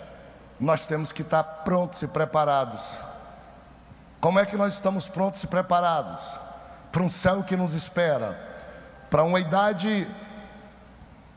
Nós 0.60 0.86
temos 0.86 1.12
que 1.12 1.22
estar 1.22 1.44
prontos 1.44 2.01
e 2.01 2.08
preparados. 2.08 2.84
Como 4.20 4.39
é 4.39 4.46
que 4.46 4.58
nós 4.58 4.74
estamos 4.74 5.08
prontos 5.08 5.44
e 5.44 5.48
preparados? 5.48 6.48
para 6.98 7.03
um 7.03 7.10
céu 7.10 7.44
que 7.44 7.56
nos 7.56 7.75
espera, 7.75 8.36
para 9.08 9.24
uma 9.24 9.39
idade 9.39 10.08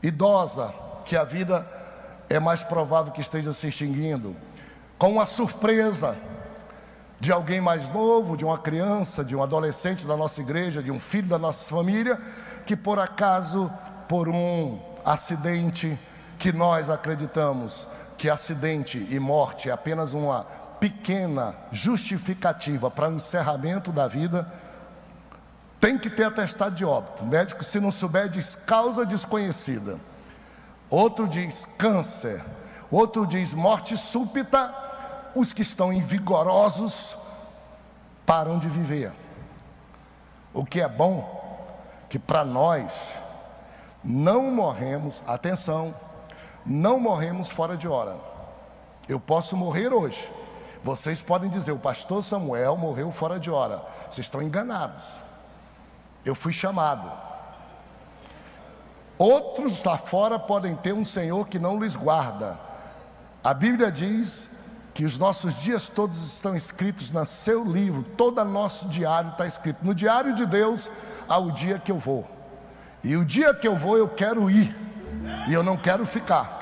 idosa, 0.01 0.73
que 1.05 1.15
a 1.15 1.23
vida 1.23 1.65
é 2.27 2.39
mais 2.39 2.63
provável 2.63 3.11
que 3.11 3.21
esteja 3.21 3.53
se 3.53 3.67
extinguindo, 3.67 4.35
com 4.97 5.11
uma 5.11 5.27
surpresa 5.27 6.17
de 7.19 7.31
alguém 7.31 7.61
mais 7.61 7.87
novo, 7.89 8.35
de 8.35 8.43
uma 8.43 8.57
criança, 8.57 9.23
de 9.23 9.35
um 9.35 9.43
adolescente 9.43 10.07
da 10.07 10.17
nossa 10.17 10.41
igreja, 10.41 10.81
de 10.81 10.89
um 10.89 10.99
filho 10.99 11.27
da 11.27 11.37
nossa 11.37 11.69
família, 11.69 12.19
que 12.65 12.75
por 12.75 12.97
acaso, 12.97 13.71
por 14.11 14.27
um 14.27 14.77
acidente, 15.05 15.97
que 16.37 16.51
nós 16.51 16.89
acreditamos 16.89 17.87
que 18.17 18.29
acidente 18.29 19.07
e 19.09 19.17
morte 19.17 19.69
é 19.69 19.71
apenas 19.71 20.13
uma 20.13 20.43
pequena 20.81 21.55
justificativa 21.71 22.91
para 22.91 23.07
o 23.07 23.13
encerramento 23.13 23.89
da 23.89 24.09
vida, 24.09 24.51
tem 25.79 25.97
que 25.97 26.09
ter 26.09 26.25
atestado 26.25 26.75
de 26.75 26.83
óbito. 26.83 27.23
O 27.23 27.25
médico, 27.25 27.63
se 27.63 27.79
não 27.79 27.89
souber, 27.89 28.27
diz 28.27 28.53
causa 28.53 29.05
desconhecida. 29.05 29.97
Outro 30.89 31.25
diz 31.25 31.65
câncer. 31.77 32.43
Outro 32.91 33.25
diz 33.25 33.53
morte 33.53 33.95
súbita. 33.95 34.75
Os 35.33 35.53
que 35.53 35.61
estão 35.61 35.93
invigorosos 35.93 37.15
param 38.25 38.59
de 38.59 38.67
viver. 38.67 39.13
O 40.53 40.65
que 40.65 40.81
é 40.81 40.89
bom, 40.89 41.65
que 42.09 42.19
para 42.19 42.43
nós 42.43 42.91
não 44.03 44.51
morremos, 44.51 45.23
atenção, 45.27 45.93
não 46.65 46.99
morremos 46.99 47.49
fora 47.49 47.77
de 47.77 47.87
hora. 47.87 48.15
Eu 49.07 49.19
posso 49.19 49.55
morrer 49.55 49.93
hoje, 49.93 50.31
Vocês 50.83 51.21
podem 51.21 51.49
dizer, 51.49 51.71
o 51.71 51.77
pastor 51.77 52.23
Samuel 52.23 52.75
morreu 52.75 53.11
fora 53.11 53.39
de 53.39 53.51
hora. 53.51 53.83
Vocês 54.09 54.25
estão 54.25 54.41
enganados. 54.41 55.05
Eu 56.25 56.33
fui 56.33 56.51
chamado. 56.51 57.11
Outros 59.17 59.83
lá 59.83 59.97
fora 59.97 60.39
podem 60.39 60.75
ter 60.75 60.93
um 60.93 61.05
Senhor 61.05 61.47
que 61.47 61.59
não 61.59 61.79
lhes 61.79 61.95
guarda. 61.95 62.59
A 63.43 63.53
Bíblia 63.53 63.91
diz 63.91 64.49
que 64.93 65.05
os 65.05 65.17
nossos 65.17 65.55
dias 65.55 65.87
todos 65.87 66.33
estão 66.33 66.55
escritos 66.55 67.11
no 67.11 67.25
seu 67.25 67.63
livro, 67.63 68.03
todo 68.17 68.43
nosso 68.43 68.87
diário 68.87 69.31
está 69.31 69.45
escrito. 69.45 69.85
No 69.85 69.93
diário 69.93 70.33
de 70.33 70.45
Deus 70.45 70.89
há 71.29 71.37
o 71.37 71.51
dia 71.51 71.77
que 71.77 71.91
eu 71.91 71.99
vou. 71.99 72.27
E 73.03 73.15
o 73.15 73.25
dia 73.25 73.53
que 73.53 73.67
eu 73.67 73.75
vou, 73.75 73.97
eu 73.97 74.07
quero 74.07 74.49
ir. 74.49 74.75
E 75.47 75.53
eu 75.53 75.63
não 75.63 75.75
quero 75.77 76.05
ficar. 76.05 76.61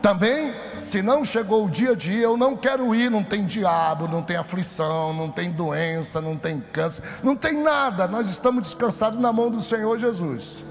Também, 0.00 0.54
se 0.76 1.02
não 1.02 1.24
chegou 1.24 1.66
o 1.66 1.70
dia 1.70 1.94
de 1.96 2.12
ir, 2.12 2.22
eu 2.22 2.36
não 2.36 2.56
quero 2.56 2.94
ir. 2.94 3.10
Não 3.10 3.22
tem 3.22 3.44
diabo, 3.44 4.06
não 4.06 4.22
tem 4.22 4.36
aflição, 4.36 5.12
não 5.12 5.30
tem 5.30 5.50
doença, 5.50 6.20
não 6.20 6.36
tem 6.36 6.60
câncer, 6.72 7.02
não 7.22 7.34
tem 7.34 7.60
nada. 7.62 8.06
Nós 8.06 8.28
estamos 8.28 8.62
descansados 8.62 9.18
na 9.18 9.32
mão 9.32 9.50
do 9.50 9.60
Senhor 9.60 9.98
Jesus. 9.98 10.64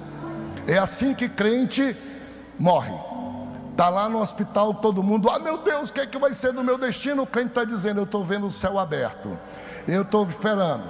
É 0.65 0.77
assim 0.77 1.13
que 1.13 1.29
crente 1.29 1.95
morre. 2.57 2.93
Está 3.71 3.89
lá 3.89 4.09
no 4.09 4.19
hospital, 4.19 4.73
todo 4.73 5.03
mundo, 5.03 5.29
ah 5.29 5.37
meu 5.37 5.59
Deus, 5.59 5.89
o 5.89 5.93
que 5.93 5.99
é 5.99 6.07
que 6.07 6.17
vai 6.17 6.33
ser 6.33 6.51
do 6.51 6.63
meu 6.63 6.79
destino? 6.79 7.21
O 7.21 7.27
crente 7.27 7.49
está 7.49 7.63
dizendo, 7.63 7.99
eu 7.99 8.05
estou 8.05 8.25
vendo 8.25 8.47
o 8.47 8.51
céu 8.51 8.79
aberto. 8.79 9.37
Eu 9.87 10.01
estou 10.01 10.27
esperando. 10.27 10.83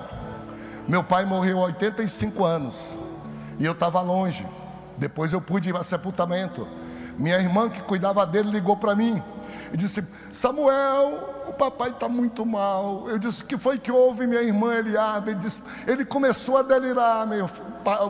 Meu 0.88 1.04
pai 1.04 1.26
morreu 1.26 1.58
aos 1.58 1.68
85 1.68 2.46
anos. 2.46 2.78
E 3.60 3.66
eu 3.66 3.74
estava 3.74 4.02
longe. 4.02 4.46
Depois 4.98 5.34
eu 5.34 5.42
pude 5.42 5.70
ir 5.70 5.76
a 5.76 5.84
sepultamento. 5.84 6.68
Minha 7.18 7.40
irmã 7.40 7.70
que 7.70 7.82
cuidava 7.82 8.26
dele 8.26 8.52
ligou 8.52 8.78
para 8.78 8.96
mim 8.96 9.22
e 9.74 9.78
disse: 9.78 10.04
Samuel, 10.32 11.46
o 11.48 11.54
papai 11.54 11.90
está 11.90 12.08
muito 12.08 12.46
mal. 12.46 13.10
Eu 13.10 13.18
disse: 13.18 13.44
que 13.44 13.58
foi 13.58 13.80
que 13.80 13.92
houve, 13.92 14.28
minha 14.28 14.42
irmã 14.42 14.76
Eliabe? 14.76 15.32
Ele 15.32 15.40
disse: 15.40 15.62
ele 15.86 16.06
começou 16.06 16.58
a 16.58 16.62
delirar, 16.62 17.26
meu, 17.26 17.50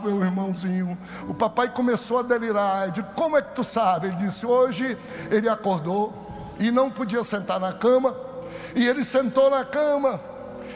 meu 0.04 0.22
irmãozinho. 0.22 0.96
O 1.28 1.34
papai 1.34 1.68
começou 1.70 2.18
a 2.18 2.22
delirar. 2.22 2.86
Eu 2.86 2.90
disse: 2.92 3.08
como 3.14 3.36
é 3.36 3.42
que 3.42 3.54
tu 3.54 3.64
sabe? 3.64 4.08
Ele 4.08 4.16
disse: 4.16 4.44
hoje 4.46 4.96
ele 5.30 5.48
acordou 5.48 6.12
e 6.58 6.70
não 6.70 6.90
podia 6.90 7.24
sentar 7.24 7.58
na 7.58 7.72
cama. 7.72 8.14
E 8.74 8.86
ele 8.86 9.04
sentou 9.04 9.50
na 9.50 9.64
cama. 9.64 10.20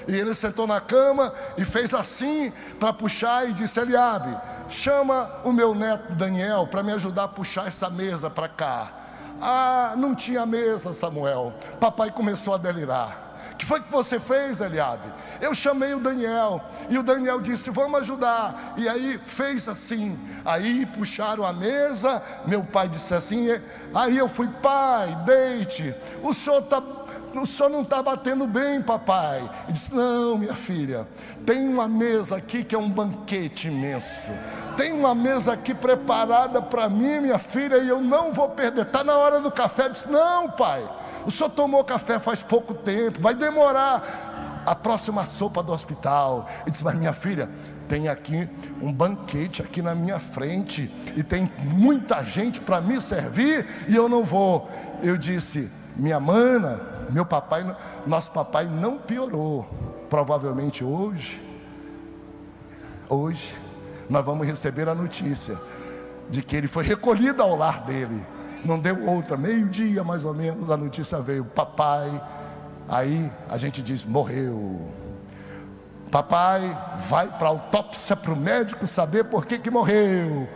E 0.09 0.15
ele 0.15 0.35
sentou 0.35 0.67
na 0.67 0.81
cama 0.81 1.33
e 1.57 1.65
fez 1.65 1.95
assim 1.95 2.53
para 2.81 2.93
puxar 2.93 3.49
e 3.49 3.53
disse: 3.53 3.79
Eliabe, 3.79 4.37
chama 4.73 5.31
o 5.45 5.53
meu 5.53 5.75
neto 5.75 6.13
Daniel 6.15 6.67
para 6.67 6.83
me 6.83 6.93
ajudar 6.93 7.25
a 7.25 7.29
puxar 7.29 7.69
essa 7.69 7.89
mesa 7.91 8.29
para 8.29 8.49
cá. 8.49 8.93
Ah, 9.41 9.95
não 9.97 10.15
tinha 10.15 10.47
mesa, 10.47 10.93
Samuel. 10.93 11.53
Papai 11.81 12.11
começou 12.11 12.55
a 12.55 12.59
delirar. 12.59 13.33
Que 13.59 13.67
foi 13.67 13.81
que 13.81 13.93
você 13.93 14.19
fez, 14.19 14.61
Eliabe? 14.61 15.13
Eu 15.41 15.55
chamei 15.55 15.95
o 15.95 16.01
Daniel 16.01 16.61
e 16.89 16.97
o 16.97 17.03
Daniel 17.03 17.41
disse: 17.41 17.71
Vamos 17.71 18.01
ajudar. 18.01 18.75
E 18.77 18.89
aí 18.89 19.21
fez 19.25 19.69
assim. 19.69 20.19
Aí 20.45 20.87
puxaram 20.87 21.45
a 21.45 21.53
mesa. 21.53 22.23
Meu 22.47 22.65
pai 22.65 22.89
disse 22.89 23.15
assim. 23.15 23.49
Aí 23.95 24.17
eu 24.17 24.29
fui, 24.29 24.49
pai, 24.49 25.15
deite. 25.25 25.95
O 26.23 26.33
senhor 26.33 26.59
está 26.59 26.81
o 27.39 27.47
senhor 27.47 27.69
não 27.69 27.83
está 27.83 28.03
batendo 28.03 28.47
bem, 28.47 28.83
papai. 28.83 29.39
Ele 29.65 29.73
disse: 29.73 29.95
Não, 29.95 30.39
minha 30.39 30.55
filha, 30.55 31.07
tem 31.45 31.69
uma 31.69 31.89
mesa 31.89 32.37
aqui 32.37 32.65
que 32.65 32.75
é 32.75 32.79
um 32.79 32.89
banquete 32.89 33.69
imenso. 33.69 34.31
Tem 34.77 34.93
uma 34.93 35.15
mesa 35.15 35.53
aqui 35.53 35.75
preparada 35.75 36.61
para 36.63 36.89
mim, 36.89 37.21
minha 37.21 37.39
filha, 37.39 37.79
e 37.79 37.89
eu 37.89 38.01
não 38.01 38.33
vou 38.33 38.49
perder. 38.51 38.83
Está 38.83 39.05
na 39.05 39.17
hora 39.17 39.41
do 39.41 39.51
café. 39.51 39.85
Ele 39.85 39.93
disse: 39.93 40.09
Não, 40.09 40.51
pai, 40.51 40.89
o 41.27 41.31
senhor 41.31 41.51
tomou 41.51 41.85
café 41.85 42.19
faz 42.19 42.43
pouco 42.43 42.75
tempo, 42.75 43.21
vai 43.21 43.35
demorar 43.35 44.63
a 44.65 44.75
próxima 44.75 45.27
sopa 45.27 45.63
do 45.63 45.73
hospital. 45.73 46.49
Ele 46.63 46.71
disse: 46.71 46.85
Mas 46.85 46.95
minha 46.95 47.13
filha, 47.13 47.49
tem 47.89 48.09
aqui 48.09 48.49
um 48.81 48.93
banquete 48.93 49.61
aqui 49.61 49.83
na 49.83 49.95
minha 49.95 50.19
frente 50.19 50.91
e 51.17 51.23
tem 51.23 51.51
muita 51.59 52.25
gente 52.25 52.61
para 52.61 52.81
me 52.81 53.01
servir 53.01 53.67
e 53.89 53.95
eu 53.95 54.09
não 54.09 54.25
vou. 54.25 54.71
Eu 55.03 55.17
disse: 55.17 55.71
Minha 55.97 56.19
mana, 56.19 56.92
meu 57.13 57.25
papai, 57.27 57.77
nosso 58.07 58.31
papai 58.33 58.67
não 58.67 58.99
piorou. 58.99 59.69
Provavelmente 60.09 60.83
hoje, 60.83 61.43
hoje, 63.09 63.55
nós 64.09 64.25
vamos 64.25 64.47
receber 64.47 64.89
a 64.89 64.95
notícia 64.95 65.57
de 66.29 66.43
que 66.43 66.57
ele 66.57 66.69
foi 66.69 66.85
recolhido 66.85 67.43
ao 67.43 67.57
lar 67.57 67.85
dele. 67.85 68.25
Não 68.65 68.79
deu 68.79 69.07
outra, 69.07 69.37
meio-dia 69.37 70.03
mais 70.03 70.25
ou 70.25 70.35
menos, 70.35 70.71
a 70.71 70.77
notícia 70.77 71.21
veio: 71.21 71.45
papai. 71.45 72.23
Aí 72.89 73.31
a 73.49 73.57
gente 73.57 73.83
diz: 73.83 74.05
morreu. 74.05 74.81
Papai 76.11 76.77
vai 77.09 77.29
para 77.29 77.47
a 77.47 77.51
autópsia 77.51 78.15
para 78.15 78.33
o 78.33 78.37
médico 78.37 78.87
saber 78.87 79.25
por 79.25 79.47
que, 79.47 79.59
que 79.59 79.71
morreu. 79.71 80.49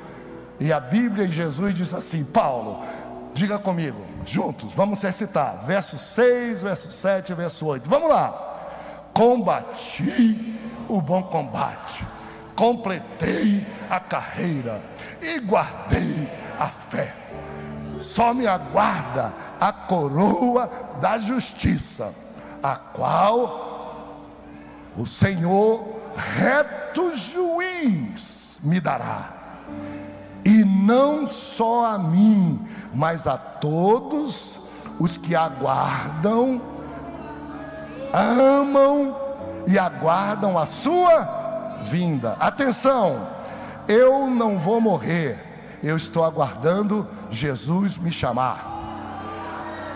E 0.60 0.72
a 0.72 0.80
Bíblia 0.80 1.26
e 1.26 1.30
Jesus 1.30 1.74
diz 1.74 1.94
assim: 1.94 2.24
Paulo, 2.24 2.82
Diga 3.36 3.58
comigo, 3.58 3.98
juntos, 4.26 4.72
vamos 4.74 5.02
recitar. 5.02 5.64
Verso 5.64 5.96
6, 5.96 6.62
verso 6.62 6.90
7, 6.90 7.34
verso 7.34 7.66
8. 7.66 7.88
Vamos 7.88 8.08
lá. 8.08 8.54
Combati 9.14 10.58
o 10.88 11.00
bom 11.00 11.22
combate, 11.22 12.06
completei 12.54 13.66
a 13.88 13.98
carreira 13.98 14.82
e 15.22 15.38
guardei 15.40 16.30
a 16.58 16.68
fé. 16.68 17.14
Só 17.98 18.34
me 18.34 18.46
aguarda 18.46 19.32
a 19.58 19.72
coroa 19.72 20.70
da 21.00 21.18
justiça, 21.18 22.12
a 22.62 22.76
qual 22.76 24.20
o 24.96 25.06
Senhor, 25.06 25.98
reto 26.14 27.16
juiz, 27.16 28.60
me 28.62 28.80
dará 28.80 29.35
e 30.56 30.64
não 30.64 31.28
só 31.28 31.84
a 31.84 31.98
mim, 31.98 32.66
mas 32.94 33.26
a 33.26 33.36
todos 33.36 34.58
os 34.98 35.18
que 35.18 35.34
aguardam, 35.34 36.62
amam 38.10 39.14
e 39.66 39.78
aguardam 39.78 40.56
a 40.56 40.64
sua 40.64 41.82
vinda. 41.84 42.36
Atenção, 42.40 43.26
eu 43.86 44.26
não 44.28 44.58
vou 44.58 44.80
morrer, 44.80 45.78
eu 45.82 45.94
estou 45.94 46.24
aguardando 46.24 47.06
Jesus 47.30 47.98
me 47.98 48.10
chamar. 48.10 48.72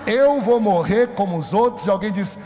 Eu 0.06 0.42
vou 0.42 0.60
morrer 0.60 1.14
como 1.14 1.38
os 1.38 1.54
outros, 1.54 1.86
e 1.86 1.90
alguém 1.90 2.12
diz: 2.12 2.36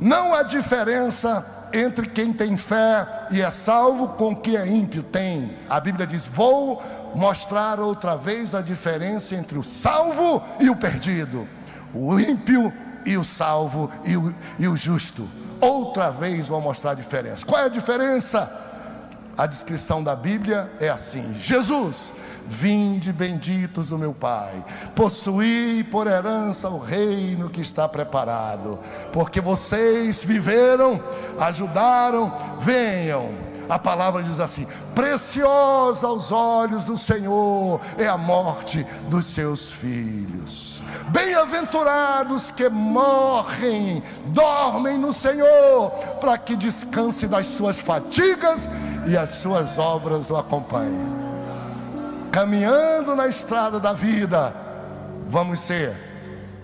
não 0.00 0.34
há 0.34 0.42
diferença 0.42 1.46
entre 1.72 2.06
quem 2.08 2.32
tem 2.32 2.56
fé 2.56 3.06
e 3.30 3.42
é 3.42 3.50
salvo 3.50 4.08
com 4.08 4.34
quem 4.34 4.56
é 4.56 4.66
ímpio. 4.66 5.02
Tem. 5.02 5.56
A 5.68 5.80
Bíblia 5.80 6.06
diz: 6.06 6.26
vou 6.26 6.82
mostrar 7.14 7.80
outra 7.80 8.16
vez 8.16 8.54
a 8.54 8.60
diferença 8.60 9.34
entre 9.34 9.58
o 9.58 9.62
salvo 9.62 10.42
e 10.60 10.68
o 10.68 10.76
perdido, 10.76 11.48
o 11.94 12.18
ímpio 12.18 12.72
e 13.04 13.16
o 13.16 13.24
salvo 13.24 13.90
e 14.04 14.16
o, 14.16 14.34
e 14.58 14.68
o 14.68 14.76
justo. 14.76 15.28
Outra 15.60 16.10
vez 16.10 16.48
vou 16.48 16.60
mostrar 16.60 16.90
a 16.90 16.94
diferença. 16.94 17.46
Qual 17.46 17.60
é 17.60 17.64
a 17.64 17.68
diferença? 17.68 18.65
A 19.36 19.46
descrição 19.46 20.02
da 20.02 20.16
Bíblia 20.16 20.70
é 20.80 20.88
assim: 20.88 21.34
Jesus, 21.40 22.12
vinde 22.46 23.12
benditos 23.12 23.88
do 23.88 23.98
meu 23.98 24.14
Pai, 24.14 24.64
possuí 24.94 25.84
por 25.84 26.06
herança 26.06 26.68
o 26.68 26.78
reino 26.78 27.50
que 27.50 27.60
está 27.60 27.88
preparado, 27.88 28.78
porque 29.12 29.40
vocês 29.40 30.22
viveram, 30.22 31.02
ajudaram, 31.38 32.32
venham 32.60 33.56
a 33.68 33.78
palavra 33.78 34.22
diz 34.22 34.40
assim: 34.40 34.66
preciosa 34.94 36.06
aos 36.06 36.30
olhos 36.30 36.84
do 36.84 36.96
Senhor 36.96 37.80
é 37.98 38.06
a 38.06 38.16
morte 38.16 38.86
dos 39.08 39.26
seus 39.26 39.70
filhos. 39.70 40.75
Bem-aventurados 41.08 42.50
que 42.50 42.68
morrem, 42.68 44.02
dormem 44.26 44.98
no 44.98 45.12
Senhor, 45.12 45.90
para 46.20 46.36
que 46.36 46.56
descanse 46.56 47.26
das 47.26 47.46
suas 47.46 47.78
fatigas 47.78 48.68
e 49.06 49.16
as 49.16 49.30
suas 49.30 49.78
obras 49.78 50.30
o 50.30 50.36
acompanhem. 50.36 51.14
Caminhando 52.32 53.14
na 53.14 53.28
estrada 53.28 53.78
da 53.78 53.92
vida, 53.92 54.54
vamos 55.28 55.60
ser 55.60 55.96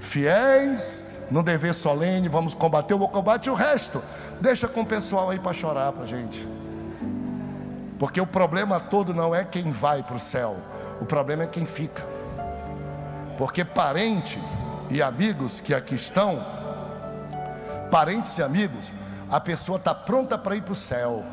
fiéis 0.01 1.13
no 1.31 1.43
dever 1.43 1.73
solene, 1.73 2.29
vamos 2.29 2.53
combater 2.53 2.93
o 2.93 2.99
bom 2.99 3.09
combate 3.09 3.49
o 3.49 3.55
resto. 3.55 4.03
Deixa 4.41 4.69
com 4.69 4.83
o 4.83 4.87
pessoal 4.87 5.31
aí 5.31 5.39
para 5.39 5.53
chorar 5.55 5.93
para 5.93 6.05
gente. 6.05 6.47
Porque 7.99 8.21
o 8.21 8.27
problema 8.27 8.81
todo 8.81 9.15
não 9.15 9.35
é 9.35 9.45
quem 9.45 9.71
vai 9.71 10.03
para 10.03 10.17
o 10.17 10.21
céu, 10.21 10.57
o 11.01 11.05
problema 11.05 11.45
é 11.45 11.47
quem 11.47 11.65
fica. 11.65 12.12
Porque 13.43 13.65
parente 13.65 14.41
e 14.89 15.03
amigos 15.03 15.59
que 15.59 15.75
aqui 15.75 15.97
estão, 15.97 16.47
parentes 17.91 18.39
e 18.39 18.43
amigos, 18.43 18.93
a 19.29 19.41
pessoa 19.41 19.79
está 19.79 19.93
pronta 19.93 20.39
para 20.39 20.55
ir 20.55 20.63
para 20.63 20.71
o 20.71 20.77
céu. 20.77 21.25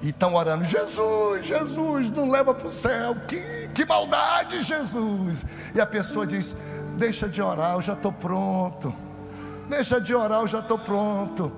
E 0.00 0.10
estão 0.10 0.36
orando, 0.36 0.64
Jesus, 0.64 1.44
Jesus, 1.44 2.12
não 2.12 2.30
leva 2.30 2.54
para 2.54 2.68
o 2.68 2.70
céu, 2.70 3.16
que, 3.26 3.68
que 3.74 3.84
maldade, 3.84 4.62
Jesus. 4.62 5.44
E 5.74 5.80
a 5.80 5.84
pessoa 5.84 6.24
diz: 6.24 6.54
Deixa 6.96 7.28
de 7.28 7.42
orar, 7.42 7.74
eu 7.74 7.82
já 7.82 7.94
estou 7.94 8.12
pronto. 8.12 8.94
Deixa 9.68 10.00
de 10.00 10.14
orar, 10.14 10.42
eu 10.42 10.46
já 10.46 10.60
estou 10.60 10.78
pronto. 10.78 11.50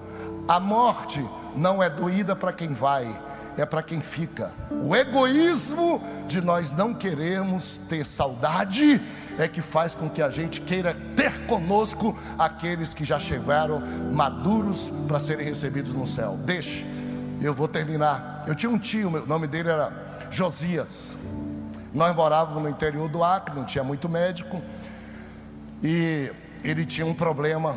A 0.48 0.58
morte 0.58 1.22
não 1.54 1.82
é 1.82 1.90
doída 1.90 2.34
para 2.34 2.54
quem 2.54 2.72
vai, 2.72 3.06
é 3.54 3.66
para 3.66 3.82
quem 3.82 4.00
fica. 4.00 4.50
O 4.70 4.96
egoísmo 4.96 6.02
de 6.26 6.40
nós 6.40 6.70
não 6.70 6.94
queremos 6.94 7.78
ter 7.86 8.06
saudade 8.06 9.02
é 9.38 9.48
que 9.48 9.60
faz 9.60 9.94
com 9.94 10.08
que 10.08 10.22
a 10.22 10.30
gente 10.30 10.60
queira 10.60 10.94
ter 11.16 11.46
conosco 11.46 12.16
aqueles 12.38 12.94
que 12.94 13.04
já 13.04 13.18
chegaram 13.18 13.80
maduros 14.12 14.92
para 15.08 15.18
serem 15.18 15.44
recebidos 15.44 15.92
no 15.92 16.06
céu. 16.06 16.38
Deixe, 16.44 16.86
eu 17.40 17.52
vou 17.54 17.68
terminar. 17.68 18.44
Eu 18.46 18.54
tinha 18.54 18.70
um 18.70 18.78
tio, 18.78 19.08
o 19.08 19.26
nome 19.26 19.46
dele 19.46 19.68
era 19.68 19.92
Josias. 20.30 21.16
Nós 21.92 22.14
morávamos 22.14 22.62
no 22.62 22.68
interior 22.68 23.08
do 23.08 23.22
Acre, 23.22 23.54
não 23.54 23.64
tinha 23.64 23.84
muito 23.84 24.08
médico. 24.08 24.60
E 25.82 26.30
ele 26.62 26.86
tinha 26.86 27.06
um 27.06 27.14
problema 27.14 27.76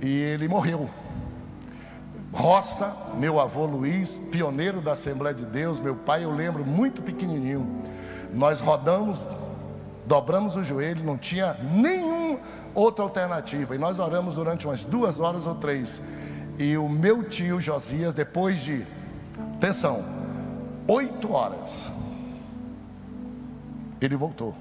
e 0.00 0.08
ele 0.08 0.48
morreu. 0.48 0.88
Roça, 2.32 2.94
meu 3.16 3.40
avô 3.40 3.64
Luiz, 3.64 4.18
pioneiro 4.30 4.80
da 4.80 4.92
Assembleia 4.92 5.34
de 5.34 5.44
Deus, 5.44 5.80
meu 5.80 5.94
pai, 5.94 6.24
eu 6.24 6.30
lembro, 6.30 6.64
muito 6.64 7.02
pequenininho. 7.02 7.84
Nós 8.32 8.60
rodamos, 8.60 9.20
dobramos 10.08 10.56
o 10.56 10.64
joelho, 10.64 11.04
não 11.04 11.18
tinha 11.18 11.54
nenhuma 11.54 12.40
outra 12.74 13.04
alternativa. 13.04 13.76
E 13.76 13.78
nós 13.78 13.98
oramos 13.98 14.34
durante 14.34 14.66
umas 14.66 14.82
duas 14.82 15.20
horas 15.20 15.46
ou 15.46 15.54
três. 15.54 16.00
E 16.58 16.76
o 16.76 16.88
meu 16.88 17.22
tio 17.22 17.60
Josias, 17.60 18.14
depois 18.14 18.58
de, 18.60 18.84
atenção, 19.54 20.02
oito 20.88 21.32
horas, 21.32 21.92
ele 24.00 24.16
voltou. 24.16 24.54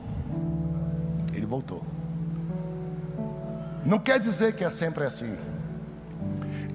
Ele 1.33 1.45
voltou. 1.45 1.81
Não 3.85 3.99
quer 3.99 4.19
dizer 4.19 4.53
que 4.53 4.65
é 4.65 4.69
sempre 4.69 5.05
assim. 5.05 5.37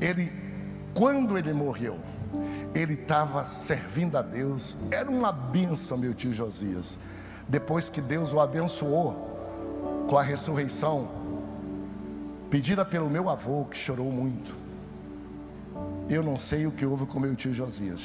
Ele, 0.01 0.33
quando 0.95 1.37
ele 1.37 1.53
morreu, 1.53 1.99
ele 2.75 2.95
estava 2.95 3.45
servindo 3.45 4.17
a 4.17 4.23
Deus. 4.23 4.77
Era 4.91 5.11
uma 5.11 5.31
bênção, 5.31 5.99
meu 5.99 6.15
tio 6.15 6.33
Josias. 6.33 6.97
Depois 7.49 7.89
que 7.89 8.01
Deus 8.01 8.33
o 8.33 8.41
abençoou 8.41 10.05
com 10.09 10.17
a 10.17 10.23
ressurreição, 10.23 11.09
pedida 12.51 12.85
pelo 12.85 13.09
meu 13.09 13.29
avô, 13.29 13.65
que 13.65 13.77
chorou 13.77 14.11
muito. 14.11 14.55
Eu 16.09 16.23
não 16.23 16.37
sei 16.37 16.67
o 16.67 16.71
que 16.71 16.85
houve 16.85 17.07
com 17.07 17.19
meu 17.19 17.35
tio 17.35 17.53
Josias, 17.53 18.05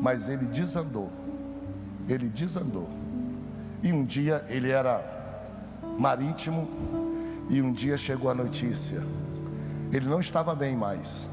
mas 0.00 0.28
ele 0.28 0.44
desandou. 0.46 1.10
Ele 2.08 2.28
desandou. 2.28 2.88
E 3.82 3.92
um 3.92 4.04
dia 4.04 4.44
ele 4.48 4.70
era 4.70 5.02
marítimo, 5.98 6.68
e 7.48 7.60
um 7.60 7.72
dia 7.72 7.96
chegou 7.96 8.30
a 8.30 8.34
notícia: 8.34 9.02
ele 9.92 10.06
não 10.06 10.20
estava 10.20 10.54
bem 10.54 10.76
mais. 10.76 11.28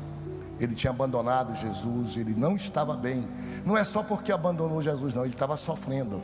Ele 0.59 0.75
tinha 0.75 0.91
abandonado 0.91 1.55
Jesus, 1.55 2.17
ele 2.17 2.33
não 2.35 2.55
estava 2.55 2.95
bem. 2.95 3.25
Não 3.65 3.77
é 3.77 3.83
só 3.83 4.03
porque 4.03 4.31
abandonou 4.31 4.81
Jesus, 4.81 5.13
não, 5.13 5.23
ele 5.23 5.33
estava 5.33 5.55
sofrendo. 5.55 6.21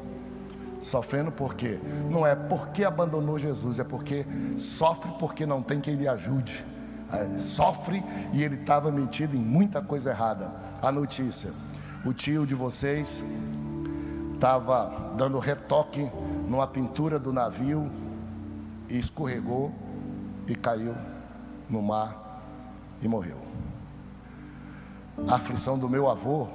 Sofrendo 0.81 1.31
porque 1.31 1.79
não 2.09 2.25
é 2.25 2.35
porque 2.35 2.83
abandonou 2.83 3.39
Jesus, 3.39 3.79
é 3.79 3.83
porque 3.83 4.25
sofre 4.57 5.11
porque 5.19 5.45
não 5.45 5.61
tem 5.61 5.79
quem 5.79 5.95
lhe 5.95 6.07
ajude. 6.07 6.65
É, 7.11 7.37
sofre 7.39 8.03
e 8.33 8.43
ele 8.43 8.55
estava 8.55 8.91
metido 8.91 9.35
em 9.35 9.39
muita 9.39 9.81
coisa 9.81 10.09
errada. 10.09 10.51
A 10.81 10.91
notícia: 10.91 11.51
o 12.05 12.13
tio 12.13 12.45
de 12.45 12.53
vocês 12.55 13.23
estava 14.33 15.13
dando 15.17 15.39
retoque 15.39 16.09
numa 16.47 16.67
pintura 16.67 17.17
do 17.17 17.33
navio 17.33 17.89
e 18.89 18.97
escorregou 18.97 19.73
e 20.47 20.55
caiu 20.55 20.95
no 21.69 21.81
mar 21.81 22.41
e 23.01 23.07
morreu. 23.07 23.37
A 25.27 25.35
aflição 25.35 25.79
do 25.79 25.89
meu 25.89 26.09
avô 26.09 26.47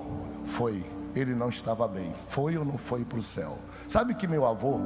foi, 0.47 0.85
ele 1.15 1.35
não 1.35 1.49
estava 1.49 1.87
bem, 1.89 2.13
foi 2.29 2.57
ou 2.57 2.65
não 2.65 2.79
foi 2.79 3.05
para 3.05 3.19
o 3.19 3.23
céu. 3.23 3.59
Sabe 3.89 4.15
que 4.15 4.29
meu 4.29 4.47
avô 4.47 4.79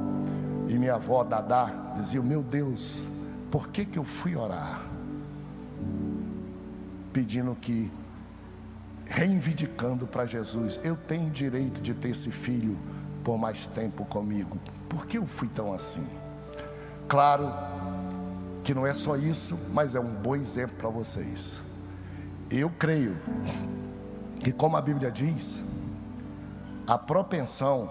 e 0.67 0.77
minha 0.77 0.95
avó 0.95 1.23
Dadá 1.23 1.93
diziam: 1.95 2.23
Meu 2.23 2.41
Deus, 2.41 3.01
por 3.51 3.69
que, 3.69 3.85
que 3.85 3.99
eu 3.99 4.03
fui 4.03 4.35
orar? 4.35 4.81
Pedindo 7.13 7.55
que, 7.55 7.91
reivindicando 9.05 10.07
para 10.07 10.25
Jesus, 10.25 10.79
eu 10.83 10.95
tenho 10.95 11.29
direito 11.29 11.79
de 11.81 11.93
ter 11.93 12.09
esse 12.09 12.31
filho 12.31 12.77
por 13.23 13.37
mais 13.37 13.67
tempo 13.67 14.03
comigo. 14.05 14.57
Por 14.89 15.05
que 15.05 15.17
eu 15.17 15.25
fui 15.25 15.47
tão 15.47 15.73
assim? 15.73 16.05
Claro 17.07 17.51
que 18.63 18.73
não 18.73 18.85
é 18.85 18.93
só 18.93 19.15
isso, 19.15 19.57
mas 19.71 19.93
é 19.93 19.99
um 19.99 20.13
bom 20.13 20.35
exemplo 20.35 20.75
para 20.77 20.89
vocês. 20.89 21.59
Eu 22.49 22.69
creio 22.69 23.15
que, 24.39 24.51
como 24.51 24.75
a 24.75 24.81
Bíblia 24.81 25.11
diz, 25.11 25.63
a 26.87 26.97
propensão 26.97 27.89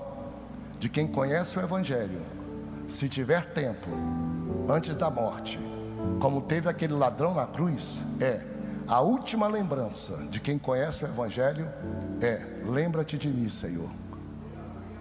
de 0.78 0.88
quem 0.88 1.06
conhece 1.06 1.58
o 1.58 1.62
Evangelho, 1.62 2.20
se 2.88 3.08
tiver 3.08 3.46
tempo 3.52 3.88
antes 4.68 4.94
da 4.94 5.10
morte, 5.10 5.58
como 6.20 6.42
teve 6.42 6.68
aquele 6.68 6.92
ladrão 6.92 7.34
na 7.34 7.46
cruz, 7.46 7.98
é 8.20 8.40
a 8.86 9.00
última 9.00 9.48
lembrança 9.48 10.16
de 10.30 10.38
quem 10.38 10.58
conhece 10.58 11.04
o 11.04 11.08
Evangelho 11.08 11.68
é: 12.20 12.40
lembra-te 12.66 13.16
de 13.16 13.28
mim, 13.28 13.48
Senhor, 13.48 13.88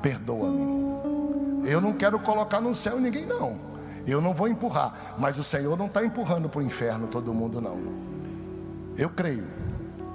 perdoa-me. 0.01 1.69
Eu 1.69 1.79
não 1.79 1.93
quero 1.93 2.19
colocar 2.19 2.62
no 2.62 2.73
céu 2.73 2.99
ninguém, 2.99 3.25
não. 3.25 3.58
Eu 4.06 4.19
não 4.19 4.34
vou 4.34 4.47
empurrar, 4.47 5.15
mas 5.17 5.38
o 5.38 5.43
Senhor 5.43 5.77
não 5.77 5.86
está 5.86 6.03
empurrando 6.03 6.49
para 6.49 6.60
o 6.60 6.63
inferno 6.63 7.08
todo 7.08 7.34
mundo, 7.34 7.62
não. 7.62 7.77
Eu 8.97 9.10
creio. 9.10 9.47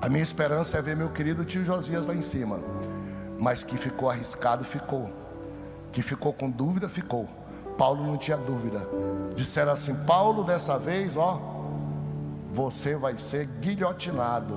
A 0.01 0.09
minha 0.09 0.23
esperança 0.23 0.77
é 0.79 0.83
ver 0.83 0.97
meu 0.97 1.09
querido 1.09 1.45
tio 1.45 1.65
Josias 1.65 2.07
lá 2.07 2.15
em 2.15 2.23
cima. 2.23 2.61
Mas 3.39 3.63
que 3.63 3.77
ficou 3.77 4.11
arriscado, 4.11 4.65
ficou. 4.65 5.11
Que 5.93 6.03
ficou 6.03 6.33
com 6.33 6.51
dúvida, 6.51 6.89
ficou. 6.89 7.29
Paulo 7.79 8.05
não 8.05 8.17
tinha 8.17 8.37
dúvida. 8.37 8.87
Disseram 9.35 9.73
assim: 9.73 9.95
Paulo, 9.95 10.43
dessa 10.43 10.79
vez, 10.79 11.17
ó, 11.17 11.41
você 12.53 12.97
vai 12.97 13.17
ser 13.19 13.47
guilhotinado. 13.47 14.55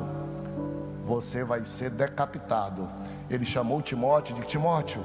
Você 1.06 1.44
vai 1.44 1.66
ser 1.66 1.90
decapitado. 1.92 2.90
Ele 3.30 3.46
chamou 3.46 3.82
Timóteo 3.82 4.34
e 4.34 4.40
disse: 4.40 4.48
Timóteo, 4.50 5.04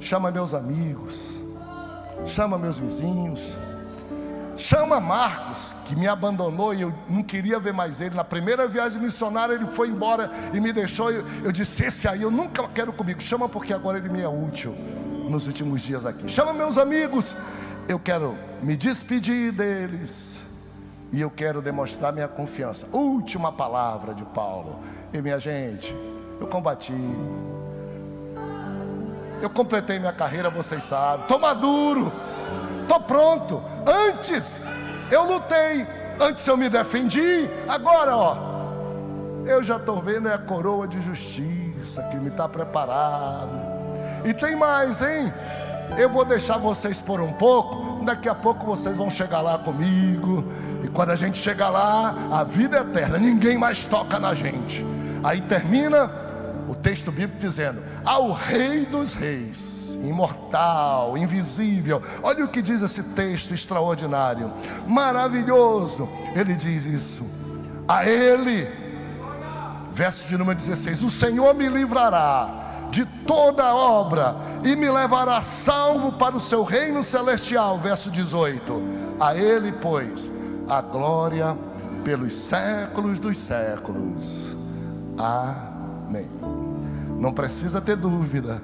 chama 0.00 0.30
meus 0.30 0.54
amigos 0.54 1.40
chama 2.26 2.58
meus 2.58 2.78
vizinhos, 2.78 3.56
chama 4.60 5.00
Marcos, 5.00 5.74
que 5.84 5.96
me 5.96 6.06
abandonou 6.06 6.74
e 6.74 6.82
eu 6.82 6.94
não 7.08 7.22
queria 7.22 7.58
ver 7.58 7.72
mais 7.72 8.00
ele. 8.00 8.14
Na 8.14 8.24
primeira 8.24 8.68
viagem 8.68 9.00
missionária, 9.00 9.54
ele 9.54 9.66
foi 9.66 9.88
embora 9.88 10.30
e 10.52 10.60
me 10.60 10.72
deixou. 10.72 11.10
Eu, 11.10 11.24
eu 11.44 11.52
disse: 11.52 11.84
Esse 11.84 12.06
aí 12.06 12.22
eu 12.22 12.30
nunca 12.30 12.66
quero 12.68 12.92
comigo. 12.92 13.20
Chama 13.20 13.48
porque 13.48 13.72
agora 13.72 13.98
ele 13.98 14.08
me 14.08 14.20
é 14.20 14.28
útil 14.28 14.74
nos 15.28 15.46
últimos 15.46 15.80
dias 15.80 16.06
aqui. 16.06 16.28
Chama 16.28 16.52
meus 16.52 16.78
amigos, 16.78 17.34
eu 17.88 17.98
quero 17.98 18.36
me 18.62 18.76
despedir 18.76 19.52
deles 19.52 20.36
e 21.12 21.20
eu 21.20 21.30
quero 21.30 21.60
demonstrar 21.62 22.12
minha 22.12 22.28
confiança. 22.28 22.86
Última 22.92 23.50
palavra 23.50 24.14
de 24.14 24.24
Paulo. 24.26 24.80
E 25.12 25.20
minha 25.20 25.40
gente, 25.40 25.96
eu 26.40 26.46
combati 26.46 26.94
eu 29.42 29.48
completei 29.48 29.98
minha 29.98 30.12
carreira, 30.12 30.50
vocês 30.50 30.84
sabem. 30.84 31.22
Estou 31.22 31.38
maduro. 31.38 32.12
Estou 32.90 33.02
pronto. 33.02 33.62
Antes 33.86 34.64
eu 35.12 35.24
lutei. 35.24 35.86
Antes 36.18 36.44
eu 36.44 36.56
me 36.56 36.68
defendi. 36.68 37.48
Agora, 37.68 38.16
ó. 38.16 38.36
Eu 39.46 39.62
já 39.62 39.76
estou 39.76 40.02
vendo 40.02 40.26
é 40.28 40.34
a 40.34 40.38
coroa 40.38 40.88
de 40.88 41.00
justiça 41.00 42.02
que 42.10 42.16
me 42.16 42.30
está 42.30 42.48
preparado. 42.48 43.52
E 44.24 44.34
tem 44.34 44.56
mais, 44.56 45.00
hein? 45.02 45.32
Eu 45.96 46.10
vou 46.10 46.24
deixar 46.24 46.58
vocês 46.58 47.00
por 47.00 47.20
um 47.20 47.32
pouco. 47.32 48.04
Daqui 48.04 48.28
a 48.28 48.34
pouco 48.34 48.66
vocês 48.66 48.96
vão 48.96 49.08
chegar 49.08 49.40
lá 49.40 49.56
comigo. 49.56 50.44
E 50.82 50.88
quando 50.88 51.10
a 51.10 51.16
gente 51.16 51.38
chegar 51.38 51.70
lá, 51.70 52.12
a 52.32 52.42
vida 52.42 52.78
é 52.78 52.80
eterna. 52.80 53.18
Ninguém 53.18 53.56
mais 53.56 53.86
toca 53.86 54.18
na 54.18 54.34
gente. 54.34 54.84
Aí 55.22 55.40
termina 55.42 56.10
o 56.68 56.74
texto 56.74 57.12
bíblico 57.12 57.38
dizendo: 57.38 57.84
Ao 58.04 58.32
Rei 58.32 58.84
dos 58.84 59.14
Reis, 59.14 59.79
imortal, 60.04 61.16
invisível. 61.16 62.02
Olha 62.22 62.44
o 62.44 62.48
que 62.48 62.62
diz 62.62 62.82
esse 62.82 63.02
texto 63.02 63.52
extraordinário, 63.52 64.52
maravilhoso. 64.86 66.08
Ele 66.34 66.54
diz 66.54 66.84
isso: 66.84 67.24
A 67.86 68.06
Ele, 68.06 68.68
verso 69.92 70.26
de 70.26 70.36
número 70.36 70.58
16: 70.58 71.02
O 71.02 71.10
Senhor 71.10 71.54
me 71.54 71.68
livrará 71.68 72.86
de 72.90 73.04
toda 73.26 73.74
obra 73.74 74.36
e 74.64 74.74
me 74.74 74.90
levará 74.90 75.40
salvo 75.42 76.12
para 76.12 76.36
o 76.36 76.40
seu 76.40 76.64
reino 76.64 77.02
celestial. 77.02 77.78
Verso 77.78 78.10
18: 78.10 78.82
A 79.18 79.34
Ele, 79.36 79.72
pois, 79.72 80.30
a 80.68 80.80
glória 80.80 81.56
pelos 82.04 82.34
séculos 82.34 83.20
dos 83.20 83.36
séculos. 83.38 84.54
Amém. 85.18 86.28
Não 87.18 87.32
precisa 87.32 87.80
ter 87.80 87.96
dúvida. 87.96 88.62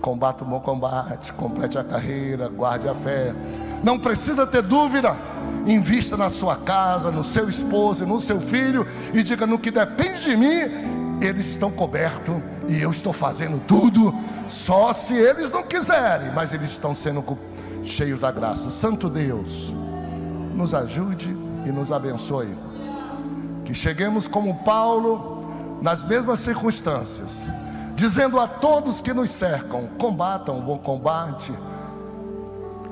Combate 0.00 0.42
o 0.42 0.46
bom 0.46 0.60
combate, 0.60 1.32
complete 1.34 1.78
a 1.78 1.84
carreira, 1.84 2.48
guarde 2.48 2.88
a 2.88 2.94
fé. 2.94 3.34
Não 3.82 3.98
precisa 3.98 4.46
ter 4.46 4.62
dúvida. 4.62 5.16
Invista 5.66 6.16
na 6.16 6.30
sua 6.30 6.56
casa, 6.56 7.10
no 7.10 7.22
seu 7.22 7.48
esposo, 7.48 8.06
no 8.06 8.20
seu 8.20 8.40
filho 8.40 8.86
e 9.12 9.22
diga: 9.22 9.46
no 9.46 9.58
que 9.58 9.70
depende 9.70 10.24
de 10.24 10.36
mim, 10.36 11.20
eles 11.20 11.46
estão 11.46 11.70
cobertos 11.70 12.36
e 12.68 12.80
eu 12.80 12.90
estou 12.90 13.12
fazendo 13.12 13.60
tudo, 13.66 14.14
só 14.46 14.92
se 14.92 15.14
eles 15.14 15.50
não 15.50 15.62
quiserem, 15.62 16.30
mas 16.32 16.52
eles 16.52 16.70
estão 16.70 16.94
sendo 16.94 17.22
cheios 17.84 18.20
da 18.20 18.30
graça. 18.30 18.70
Santo 18.70 19.08
Deus, 19.08 19.74
nos 20.54 20.72
ajude 20.72 21.36
e 21.66 21.70
nos 21.70 21.92
abençoe. 21.92 22.56
Que 23.64 23.74
cheguemos 23.74 24.26
como 24.26 24.62
Paulo, 24.64 25.44
nas 25.82 26.02
mesmas 26.02 26.40
circunstâncias, 26.40 27.44
dizendo 28.00 28.40
a 28.40 28.48
todos 28.48 29.00
que 29.00 29.12
nos 29.12 29.30
cercam: 29.30 29.86
combatam 29.98 30.58
o 30.58 30.62
bom 30.62 30.78
combate, 30.78 31.52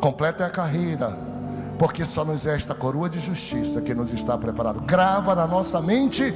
completem 0.02 0.46
a 0.46 0.50
carreira, 0.50 1.18
porque 1.78 2.04
só 2.04 2.24
nos 2.26 2.46
é 2.46 2.54
esta 2.54 2.74
coroa 2.74 3.08
de 3.08 3.18
justiça 3.18 3.80
que 3.80 3.94
nos 3.94 4.12
está 4.12 4.36
preparado. 4.36 4.82
Grava 4.82 5.34
na 5.34 5.46
nossa 5.46 5.80
mente 5.80 6.34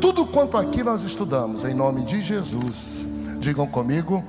tudo 0.00 0.26
quanto 0.26 0.56
aqui 0.56 0.82
nós 0.82 1.02
estudamos, 1.02 1.64
em 1.64 1.74
nome 1.74 2.04
de 2.04 2.22
Jesus. 2.22 3.04
Digam 3.38 3.66
comigo: 3.66 4.24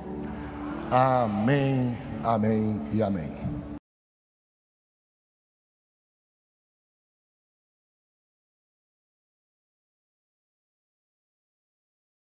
Amém, 0.90 1.96
Amém 2.22 2.82
e 2.92 3.02
Amém. 3.02 3.37